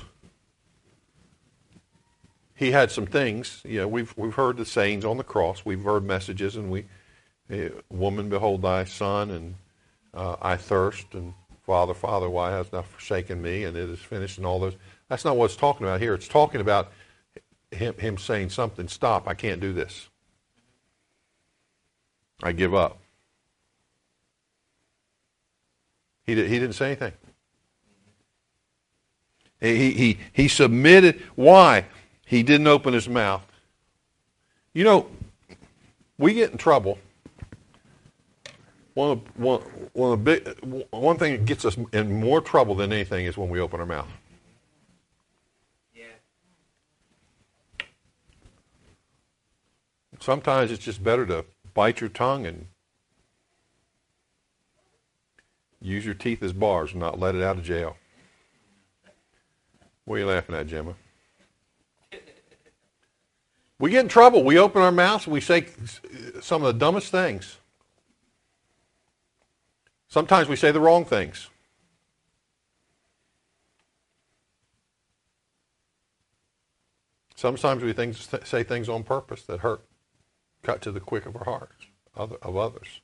he 2.54 2.71
had 2.71 2.90
some 2.90 3.04
things. 3.04 3.61
You 3.62 3.80
know, 3.80 3.88
we've, 3.88 4.14
we've 4.16 4.33
heard 4.33 4.56
the 4.56 4.64
sayings 4.64 5.04
on 5.04 5.18
the 5.18 5.23
cross. 5.23 5.66
We've 5.66 5.85
heard 5.85 6.02
messages, 6.02 6.56
and 6.56 6.71
we, 6.71 6.87
woman, 7.90 8.30
behold 8.30 8.62
thy 8.62 8.85
son, 8.85 9.30
and 9.30 9.54
uh, 10.14 10.37
I 10.40 10.56
thirst, 10.56 11.12
and 11.12 11.35
Father, 11.67 11.95
Father, 11.95 12.31
why 12.31 12.53
hast 12.53 12.71
thou 12.71 12.83
forsaken 12.83 13.43
me? 13.43 13.65
And 13.65 13.77
it 13.77 13.91
is 13.91 13.99
finished, 13.99 14.39
and 14.39 14.47
all 14.47 14.61
those. 14.61 14.77
That's 15.09 15.25
not 15.25 15.37
what 15.37 15.47
it's 15.47 15.57
talking 15.57 15.85
about 15.85 16.01
here. 16.01 16.15
It's 16.15 16.29
talking 16.29 16.61
about 16.61 16.93
him, 17.73 17.95
him 17.95 18.17
saying 18.19 18.51
something. 18.51 18.87
Stop! 18.87 19.27
I 19.27 19.35
can't 19.35 19.61
do 19.61 19.73
this. 19.73 20.09
I 22.43 22.53
give 22.53 22.73
up. 22.73 22.99
He, 26.25 26.35
did, 26.35 26.49
he 26.49 26.59
didn't 26.59 26.75
say 26.75 26.87
anything. 26.87 27.13
He, 29.61 29.93
he, 29.93 30.19
he 30.33 30.49
submitted. 30.49 31.21
Why? 31.35 31.87
He 32.27 32.43
didn't 32.43 32.67
open 32.67 32.95
his 32.95 33.09
mouth. 33.09 33.45
You 34.73 34.85
know, 34.85 35.07
we 36.19 36.35
get 36.35 36.52
in 36.52 36.59
trouble. 36.59 36.99
One 38.97 39.11
of, 39.11 39.39
one, 39.39 39.61
one, 39.93 40.13
of 40.13 40.25
the 40.25 40.41
big, 40.41 40.87
one 40.91 41.19
thing 41.19 41.32
that 41.32 41.45
gets 41.45 41.67
us 41.67 41.76
in 41.93 42.19
more 42.19 42.41
trouble 42.41 42.75
than 42.75 42.95
anything 42.95 43.26
is 43.26 43.37
when 43.37 43.50
we 43.50 43.61
open 43.61 43.78
our 43.78 43.85
mouth. 43.85 44.09
Yeah. 45.95 46.04
Sometimes 50.19 50.73
it's 50.73 50.82
just 50.82 51.04
better 51.04 51.26
to 51.26 51.45
bite 51.75 52.00
your 52.00 52.09
tongue 52.09 52.47
and 52.47 52.69
use 55.82 56.06
your 56.06 56.15
teeth 56.15 56.43
as 56.43 56.54
bars 56.54 56.93
and 56.93 57.00
not 57.00 57.21
let 57.21 57.35
it 57.35 57.43
out 57.43 57.59
of 57.59 57.65
jail. 57.65 57.99
What 60.06 60.17
are 60.17 60.19
you 60.21 60.26
laughing 60.26 60.54
at, 60.54 60.69
Gemma? 60.69 60.95
We 63.78 63.91
get 63.91 64.00
in 64.00 64.09
trouble. 64.09 64.43
We 64.43 64.59
open 64.59 64.80
our 64.80 64.91
mouths 64.91 65.26
and 65.26 65.35
we 65.35 65.43
say 65.43 65.67
some 66.41 66.63
of 66.63 66.73
the 66.73 66.78
dumbest 66.78 67.11
things. 67.11 67.59
Sometimes 70.17 70.49
we 70.49 70.57
say 70.57 70.71
the 70.71 70.81
wrong 70.81 71.05
things. 71.05 71.50
Sometimes 77.35 77.83
we 77.83 77.93
think, 77.93 78.17
say 78.45 78.63
things 78.63 78.89
on 78.89 79.02
purpose 79.02 79.43
that 79.43 79.61
hurt, 79.61 79.83
cut 80.63 80.81
to 80.81 80.91
the 80.91 81.00
quick 81.00 81.26
of 81.26 81.37
our 81.37 81.45
hearts 81.45 81.85
of 82.15 82.57
others. 82.57 83.02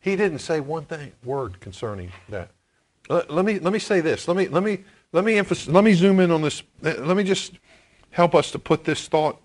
He 0.00 0.16
didn't 0.16 0.38
say 0.38 0.58
one 0.58 0.86
thing 0.86 1.12
word 1.22 1.60
concerning 1.60 2.12
that. 2.30 2.48
Let, 3.10 3.30
let 3.30 3.44
me 3.44 3.58
let 3.58 3.74
me 3.74 3.78
say 3.78 4.00
this. 4.00 4.26
Let 4.26 4.38
me 4.38 4.48
let 4.48 4.62
me 4.62 4.84
let 5.12 5.22
me 5.22 5.36
emphasize, 5.36 5.68
let 5.68 5.84
me 5.84 5.92
zoom 5.92 6.18
in 6.20 6.30
on 6.30 6.40
this. 6.40 6.62
Let 6.80 7.14
me 7.14 7.24
just 7.24 7.58
help 8.12 8.34
us 8.34 8.50
to 8.52 8.58
put 8.58 8.84
this 8.84 9.06
thought 9.06 9.38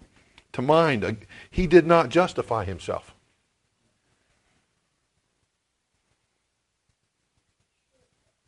to 0.53 0.61
mind. 0.61 1.17
He 1.49 1.67
did 1.67 1.85
not 1.85 2.07
justify 2.07 2.63
himself. 2.63 3.10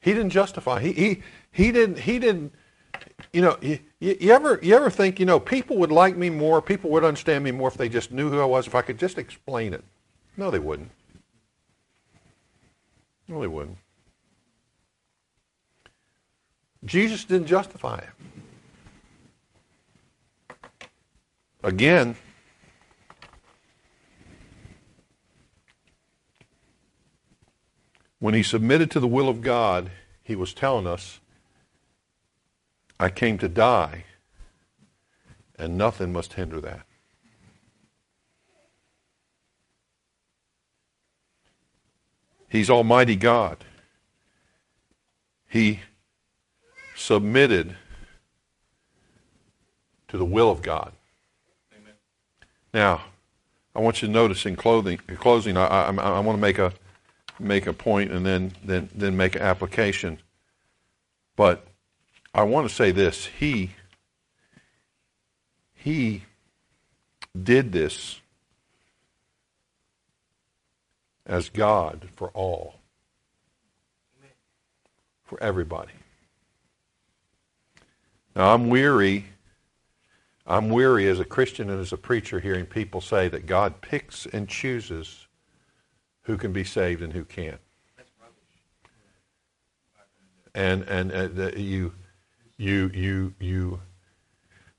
He 0.04 0.12
didn't 0.14 0.32
justify. 0.32 0.82
He 0.82 0.92
he 0.92 1.24
he 1.52 1.72
didn't 1.72 2.00
he 2.00 2.20
didn't. 2.20 2.54
You 3.32 3.42
know, 3.42 3.58
you, 3.62 3.80
you 4.00 4.32
ever 4.32 4.60
you 4.62 4.76
ever 4.76 4.90
think 4.90 5.18
you 5.18 5.26
know 5.26 5.40
people 5.40 5.78
would 5.78 5.92
like 5.94 6.18
me 6.18 6.30
more, 6.30 6.62
people 6.62 6.90
would 6.92 7.06
understand 7.06 7.44
me 7.44 7.52
more 7.52 7.70
if 7.70 7.76
they 7.76 7.88
just 7.88 8.12
knew 8.12 8.30
who 8.30 8.42
I 8.42 8.46
was, 8.46 8.68
if 8.68 8.76
I 8.76 8.82
could 8.82 9.00
just 9.00 9.18
explain 9.18 9.74
it. 9.74 9.84
No, 10.36 10.52
they 10.52 10.60
wouldn't. 10.60 10.92
No, 13.30 13.40
they 13.40 13.48
wouldn't. 13.48 13.78
Jesus 16.84 17.24
didn't 17.24 17.48
justify 17.48 18.00
it. 18.00 18.10
Again, 21.64 22.18
when 28.34 28.40
he 28.40 28.44
submitted 28.44 28.90
to 28.90 29.00
the 29.00 29.08
will 29.08 29.30
of 29.30 29.42
God, 29.42 29.92
he 30.24 30.36
was 30.36 30.56
telling 30.56 30.88
us, 30.88 31.20
I 33.00 33.10
came 33.10 33.38
to 33.38 33.48
die, 33.48 34.06
and 35.56 35.78
nothing 35.78 36.12
must 36.12 36.34
hinder 36.34 36.60
that. 36.62 36.88
He's 42.50 42.72
Almighty 42.72 43.16
God. 43.16 43.58
He 45.48 45.82
submitted 46.96 47.76
to 50.08 50.18
the 50.18 50.26
will 50.26 50.50
of 50.50 50.64
God. 50.64 50.92
Now, 52.74 53.04
I 53.76 53.80
want 53.80 54.02
you 54.02 54.08
to 54.08 54.12
notice 54.12 54.44
in 54.48 54.56
clothing, 54.56 55.00
in 55.08 55.18
closing, 55.18 55.56
I, 55.56 55.68
I, 55.68 55.94
I 55.94 56.20
want 56.20 56.36
to 56.36 56.42
make 56.42 56.58
a 56.58 56.74
make 57.40 57.68
a 57.68 57.74
point 57.74 58.12
and 58.12 58.26
then 58.26 58.54
then 58.64 58.90
then 58.94 59.18
make 59.18 59.36
an 59.36 59.42
application. 59.42 60.20
But 61.36 61.68
I 62.34 62.44
want 62.44 62.68
to 62.68 62.74
say 62.74 62.92
this: 62.92 63.26
he 63.26 63.72
he 65.74 66.24
did 67.42 67.72
this 67.72 68.20
as 71.26 71.50
God 71.50 72.10
for 72.16 72.30
all, 72.30 72.76
for 75.24 75.42
everybody. 75.42 75.94
Now 78.36 78.54
I'm 78.54 78.70
weary 78.70 79.26
I'm 80.46 80.70
weary 80.70 81.08
as 81.08 81.20
a 81.20 81.26
Christian 81.26 81.70
and 81.70 81.80
as 81.80 81.94
a 81.94 81.98
preacher 81.98 82.40
hearing 82.40 82.66
people 82.66 83.00
say 83.00 83.30
that 83.30 83.46
God 83.46 83.80
picks 83.80 84.26
and 84.26 84.50
chooses 84.50 85.23
who 86.24 86.38
can 86.38 86.54
be 86.54 86.64
saved 86.64 87.02
and 87.02 87.14
who 87.14 87.26
can't. 87.26 87.60
And 90.56 90.84
and 90.84 91.12
uh, 91.12 91.52
you 91.56 91.94
you 92.58 92.92
you 92.94 93.34
you 93.40 93.80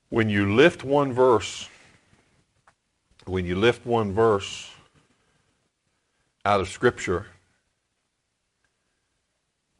when 0.09 0.29
you 0.29 0.55
lift 0.55 0.85
one 0.85 1.13
verse 1.13 1.69
when 3.27 3.45
you 3.45 3.57
lift 3.57 3.85
one 3.85 4.13
verse 4.13 4.71
out 6.45 6.61
of 6.61 6.69
scripture 6.69 7.27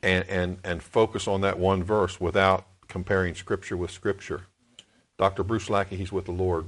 and 0.03 0.29
and 0.29 0.59
and 0.65 0.83
focus 0.83 1.29
on 1.29 1.43
that 1.43 1.59
one 1.59 1.85
verse 1.85 2.21
without 2.21 2.67
comparing 2.89 3.35
scripture 3.35 3.77
with 3.77 3.93
scripture 3.93 4.43
Dr. 5.17 5.45
Bruce 5.45 5.71
Lackey, 5.71 5.97
he's 5.97 6.13
with 6.13 6.25
the 6.25 6.33
Lord. 6.33 6.67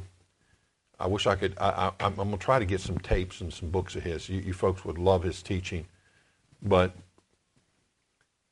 I 0.98 1.06
wish 1.06 1.26
I 1.26 1.34
could. 1.36 1.56
I, 1.58 1.92
I, 2.00 2.06
I'm 2.06 2.14
going 2.14 2.30
to 2.30 2.36
try 2.38 2.58
to 2.58 2.64
get 2.64 2.80
some 2.80 2.98
tapes 2.98 3.40
and 3.40 3.52
some 3.52 3.70
books 3.70 3.96
of 3.96 4.02
his. 4.02 4.28
You, 4.28 4.40
you 4.40 4.52
folks 4.52 4.84
would 4.84 4.98
love 4.98 5.22
his 5.22 5.42
teaching, 5.42 5.86
but 6.62 6.96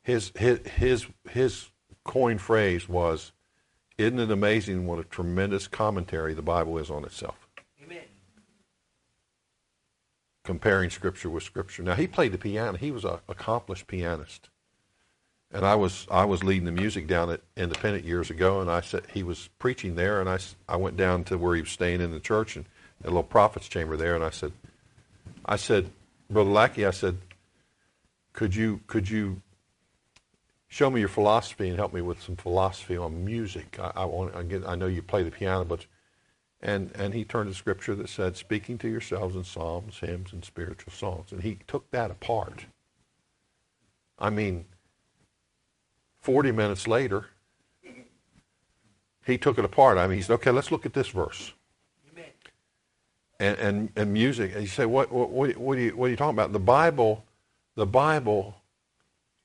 his 0.03 0.31
his 0.37 0.61
his 0.77 1.07
his 1.31 1.71
coin 2.05 2.37
phrase 2.37 2.89
was, 2.89 3.33
"Isn't 3.97 4.19
it 4.19 4.31
amazing 4.31 4.87
what 4.87 4.99
a 4.99 5.05
tremendous 5.05 5.67
commentary 5.67 6.35
the 6.35 6.43
Bible 6.43 6.77
is 6.79 6.91
on 6.91 7.05
itself?" 7.05 7.49
Amen. 7.83 8.05
Comparing 10.45 10.91
Scripture 10.91 11.31
with 11.31 11.43
Scripture. 11.43 11.83
Now 11.83 11.95
he 11.95 12.07
played 12.07 12.33
the 12.33 12.39
piano. 12.39 12.77
He 12.77 12.91
was 12.91 13.07
an 13.07 13.21
accomplished 13.27 13.87
pianist, 13.87 14.51
and 15.55 15.65
I 15.65 15.77
was 15.77 16.07
I 16.11 16.25
was 16.25 16.43
leading 16.43 16.65
the 16.65 16.73
music 16.73 17.07
down 17.07 17.31
at 17.31 17.41
Independent 17.57 18.05
years 18.05 18.29
ago, 18.29 18.61
and 18.61 18.69
I 18.69 18.81
said 18.81 19.05
he 19.15 19.23
was 19.23 19.49
preaching 19.59 19.95
there, 19.95 20.21
and 20.21 20.29
I 20.29 20.39
I 20.69 20.77
went 20.77 20.97
down 20.97 21.23
to 21.25 21.39
where 21.39 21.55
he 21.55 21.63
was 21.63 21.71
staying 21.71 22.01
in 22.01 22.11
the 22.11 22.21
church 22.21 22.57
and 22.57 22.67
a 23.03 23.07
little 23.07 23.23
prophet's 23.23 23.69
chamber 23.69 23.97
there, 23.97 24.17
and 24.17 24.25
I 24.25 24.31
said, 24.31 24.53
I 25.47 25.57
said, 25.57 25.91
Brother 26.29 26.51
Lackey, 26.51 26.85
I 26.85 26.91
said, 26.91 27.19
could 28.33 28.55
you 28.55 28.81
could 28.89 29.09
you 29.09 29.43
show 30.67 30.91
me 30.91 30.99
your 30.99 31.09
philosophy 31.09 31.69
and 31.69 31.79
help 31.79 31.95
me 31.95 32.01
with 32.01 32.21
some 32.21 32.35
philosophy 32.35 32.97
on 32.97 33.25
music. 33.25 33.79
I, 33.79 33.93
I 33.95 34.05
want. 34.07 34.49
Get, 34.49 34.67
I 34.67 34.75
know 34.75 34.87
you 34.87 35.03
play 35.03 35.23
the 35.23 35.31
piano, 35.31 35.65
but 35.65 35.87
and 36.61 36.91
and 36.97 37.15
he 37.15 37.25
turned 37.25 37.49
to 37.49 37.55
scripture 37.55 37.95
that 37.95 38.09
said, 38.09 38.37
"Speaking 38.37 38.77
to 38.79 38.89
yourselves 38.89 39.37
in 39.37 39.45
psalms, 39.45 40.01
hymns, 40.01 40.33
and 40.33 40.45
spiritual 40.45 40.93
songs." 40.93 41.31
And 41.31 41.43
he 41.43 41.59
took 41.69 41.89
that 41.93 42.11
apart. 42.11 42.67
I 44.19 44.31
mean, 44.31 44.65
forty 46.25 46.51
minutes 46.51 46.89
later, 46.89 47.27
he 49.25 49.39
took 49.39 49.59
it 49.59 49.65
apart. 49.65 49.99
I 49.99 50.07
mean, 50.07 50.17
he 50.17 50.23
said, 50.23 50.35
"Okay, 50.35 50.51
let's 50.51 50.73
look 50.73 50.87
at 50.87 50.95
this 50.95 51.09
verse." 51.09 51.53
And 53.39 53.59
and 53.59 53.91
and 53.95 54.13
music. 54.13 54.53
And 54.55 54.63
you 54.63 54.69
say, 54.69 54.87
"What 54.87 55.13
what 55.13 55.31
what, 55.31 55.57
what 55.57 55.79
are 55.79 55.81
you 55.81 55.97
what 55.97 56.07
are 56.07 56.11
you 56.11 56.17
talking 56.17 56.35
about?" 56.35 56.53
The 56.53 56.59
Bible, 56.59 57.25
the 57.77 57.87
Bible 57.87 58.57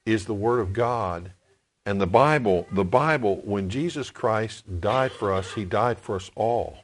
is 0.06 0.26
the 0.26 0.34
Word 0.34 0.60
of 0.60 0.74
God. 0.74 1.34
And 1.86 2.00
the 2.00 2.08
Bible, 2.08 2.68
the 2.72 2.86
Bible, 2.86 3.42
when 3.44 3.68
Jesus 3.70 4.12
Christ 4.12 4.80
died 4.80 5.12
for 5.12 5.34
us, 5.34 5.54
he 5.54 5.66
died 5.66 5.98
for 5.98 6.16
us 6.16 6.30
all. 6.36 6.78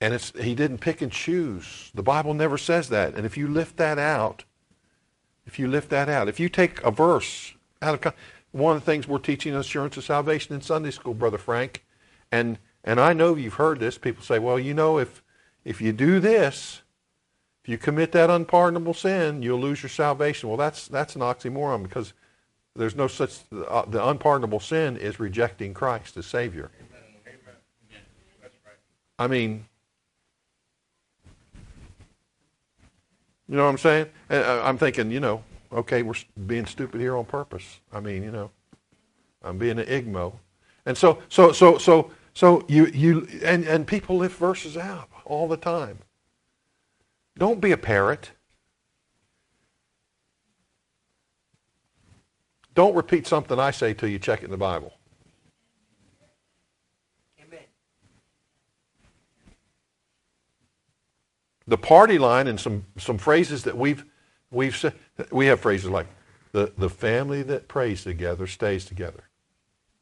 And 0.00 0.14
it's, 0.14 0.32
he 0.40 0.54
didn't 0.54 0.78
pick 0.78 1.02
and 1.02 1.12
choose. 1.12 1.90
The 1.94 2.02
Bible 2.02 2.32
never 2.32 2.56
says 2.56 2.88
that. 2.88 3.14
And 3.14 3.26
if 3.26 3.36
you 3.36 3.46
lift 3.46 3.76
that 3.76 3.98
out, 3.98 4.44
if 5.46 5.58
you 5.58 5.68
lift 5.68 5.90
that 5.90 6.08
out, 6.08 6.28
if 6.28 6.40
you 6.40 6.48
take 6.48 6.82
a 6.82 6.90
verse 6.90 7.54
out 7.80 8.06
of 8.06 8.14
one 8.52 8.76
of 8.76 8.84
the 8.84 8.86
things 8.86 9.06
we're 9.06 9.18
teaching 9.18 9.54
assurance 9.54 9.96
of 9.96 10.04
salvation 10.04 10.54
in 10.54 10.60
Sunday 10.60 10.90
school, 10.90 11.14
Brother 11.14 11.38
Frank, 11.38 11.84
and 12.30 12.58
and 12.84 13.00
I 13.00 13.12
know 13.12 13.34
you've 13.34 13.54
heard 13.54 13.80
this. 13.80 13.98
People 13.98 14.22
say, 14.22 14.38
well, 14.38 14.58
you 14.58 14.74
know, 14.74 14.98
if 14.98 15.22
if 15.64 15.80
you 15.80 15.92
do 15.92 16.20
this, 16.20 16.82
if 17.64 17.68
you 17.70 17.78
commit 17.78 18.12
that 18.12 18.30
unpardonable 18.30 18.94
sin, 18.94 19.42
you'll 19.42 19.60
lose 19.60 19.82
your 19.82 19.90
salvation. 19.90 20.48
Well, 20.48 20.58
that's 20.58 20.88
that's 20.88 21.16
an 21.16 21.22
oxymoron 21.22 21.82
because 21.82 22.12
there's 22.74 22.94
no 22.94 23.08
such 23.08 23.40
uh, 23.68 23.84
the 23.86 24.06
unpardonable 24.06 24.60
sin 24.60 24.96
is 24.96 25.18
rejecting 25.18 25.74
Christ 25.74 26.16
as 26.16 26.26
Savior. 26.26 26.70
I 29.18 29.26
mean, 29.28 29.66
you 33.48 33.56
know 33.56 33.64
what 33.64 33.70
I'm 33.70 33.78
saying? 33.78 34.06
Uh, 34.30 34.62
I'm 34.64 34.78
thinking, 34.78 35.10
you 35.10 35.20
know, 35.20 35.42
okay, 35.72 36.02
we're 36.02 36.14
being 36.46 36.66
stupid 36.66 37.00
here 37.00 37.16
on 37.16 37.24
purpose. 37.24 37.80
I 37.92 38.00
mean, 38.00 38.22
you 38.22 38.30
know, 38.30 38.50
I'm 39.42 39.58
being 39.58 39.78
an 39.78 39.86
igmo, 39.86 40.34
and 40.84 40.96
so 40.96 41.22
so 41.28 41.52
so 41.52 41.78
so 41.78 42.10
so 42.34 42.64
you 42.68 42.86
you 42.86 43.28
and 43.42 43.64
and 43.64 43.86
people 43.86 44.16
lift 44.16 44.38
verses 44.38 44.76
out 44.76 45.08
all 45.24 45.46
the 45.46 45.56
time. 45.56 45.98
Don't 47.38 47.60
be 47.60 47.72
a 47.72 47.76
parrot. 47.76 48.30
Don't 52.74 52.94
repeat 52.94 53.26
something 53.26 53.58
I 53.58 53.70
say 53.70 53.94
till 53.94 54.08
you 54.08 54.18
check 54.18 54.42
it 54.42 54.46
in 54.46 54.50
the 54.50 54.56
Bible. 54.56 54.92
The 61.66 61.78
party 61.78 62.18
line 62.18 62.46
and 62.46 62.60
some, 62.60 62.84
some 62.96 63.18
phrases 63.18 63.64
that 63.64 63.76
we've 63.76 64.04
we've 64.50 64.76
said 64.76 64.94
we 65.30 65.46
have 65.46 65.60
phrases 65.60 65.90
like 65.90 66.06
the, 66.52 66.72
the 66.78 66.88
family 66.88 67.42
that 67.42 67.68
prays 67.68 68.04
together 68.04 68.46
stays 68.46 68.84
together. 68.84 69.24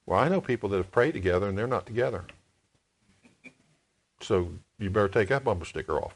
Well, 0.07 0.21
I 0.21 0.29
know 0.29 0.41
people 0.41 0.69
that 0.71 0.77
have 0.77 0.91
prayed 0.91 1.13
together 1.13 1.49
and 1.49 1.57
they're 1.57 1.67
not 1.67 1.87
together. 1.87 2.25
So 4.21 4.51
you 4.79 4.91
better 4.91 5.09
take 5.09 5.29
that 5.29 5.45
bumper 5.45 5.65
sticker 5.65 5.99
off. 5.99 6.15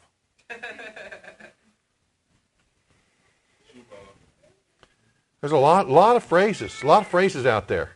There's 5.41 5.53
a 5.53 5.57
lot, 5.57 5.89
lot 5.89 6.15
of 6.17 6.23
phrases, 6.23 6.83
a 6.83 6.87
lot 6.87 7.03
of 7.03 7.07
phrases 7.07 7.45
out 7.45 7.67
there. 7.67 7.91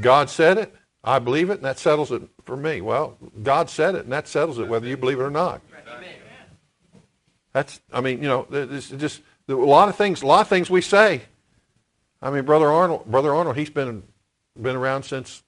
God 0.00 0.28
said 0.28 0.58
it, 0.58 0.74
I 1.02 1.18
believe 1.18 1.48
it, 1.48 1.54
and 1.54 1.64
that 1.64 1.78
settles 1.78 2.12
it 2.12 2.22
for 2.44 2.56
me. 2.56 2.82
Well, 2.82 3.16
God 3.42 3.70
said 3.70 3.94
it, 3.94 4.04
and 4.04 4.12
that 4.12 4.28
settles 4.28 4.58
it 4.58 4.68
whether 4.68 4.86
you 4.86 4.96
believe 4.96 5.20
it 5.20 5.22
or 5.22 5.30
not. 5.30 5.62
That's, 7.52 7.80
I 7.92 8.00
mean, 8.00 8.22
you 8.22 8.28
know, 8.28 8.46
it's 8.50 8.90
just 8.90 9.22
a 9.48 9.54
lot 9.54 9.88
of 9.88 9.96
things, 9.96 10.22
a 10.22 10.26
lot 10.26 10.40
of 10.42 10.48
things 10.48 10.68
we 10.68 10.80
say. 10.80 11.22
I 12.20 12.30
mean, 12.30 12.44
brother 12.44 12.68
Arnold, 12.68 13.06
brother 13.06 13.34
Arnold, 13.34 13.56
he's 13.56 13.70
been 13.70 14.02
been 14.60 14.76
around 14.76 15.04
since. 15.04 15.42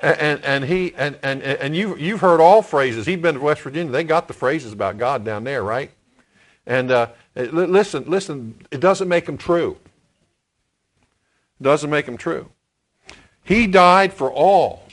and, 0.00 0.44
and 0.44 0.64
he 0.64 0.94
and, 0.94 1.18
and, 1.22 1.42
and 1.42 1.74
you 1.76 1.96
you've 1.96 2.20
heard 2.20 2.40
all 2.40 2.62
phrases. 2.62 3.04
He's 3.04 3.18
been 3.18 3.34
to 3.34 3.40
West 3.40 3.62
Virginia. 3.62 3.90
They 3.90 4.04
got 4.04 4.28
the 4.28 4.34
phrases 4.34 4.72
about 4.72 4.96
God 4.98 5.24
down 5.24 5.44
there, 5.44 5.62
right? 5.62 5.90
And 6.66 6.90
uh, 6.90 7.08
listen, 7.34 8.04
listen. 8.06 8.54
It 8.70 8.80
doesn't 8.80 9.08
make 9.08 9.26
them 9.26 9.38
true. 9.38 9.76
It 11.60 11.64
doesn't 11.64 11.90
make 11.90 12.06
them 12.06 12.16
true. 12.16 12.50
He 13.42 13.66
died 13.66 14.12
for 14.12 14.30
all. 14.30 14.87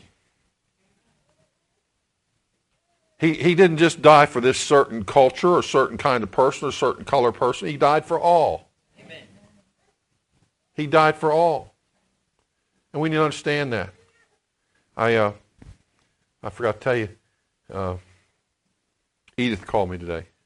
He, 3.25 3.33
he 3.33 3.55
didn't 3.55 3.77
just 3.77 4.03
die 4.03 4.27
for 4.27 4.39
this 4.39 4.59
certain 4.59 5.03
culture 5.03 5.49
or 5.49 5.63
certain 5.63 5.97
kind 5.97 6.23
of 6.23 6.29
person 6.29 6.67
or 6.67 6.71
certain 6.71 7.05
color 7.05 7.31
person. 7.31 7.67
He 7.67 7.75
died 7.75 8.05
for 8.05 8.19
all. 8.19 8.69
Amen. 9.03 9.23
He 10.75 10.85
died 10.85 11.15
for 11.15 11.31
all. 11.31 11.73
And 12.93 13.01
we 13.01 13.09
need 13.09 13.15
to 13.15 13.23
understand 13.23 13.73
that. 13.73 13.89
I 14.95 15.15
uh, 15.15 15.33
I 16.43 16.49
forgot 16.51 16.73
to 16.73 16.79
tell 16.79 16.95
you. 16.95 17.09
Uh, 17.73 17.95
Edith 19.38 19.65
called 19.65 19.89
me 19.89 19.97
today. 19.97 20.27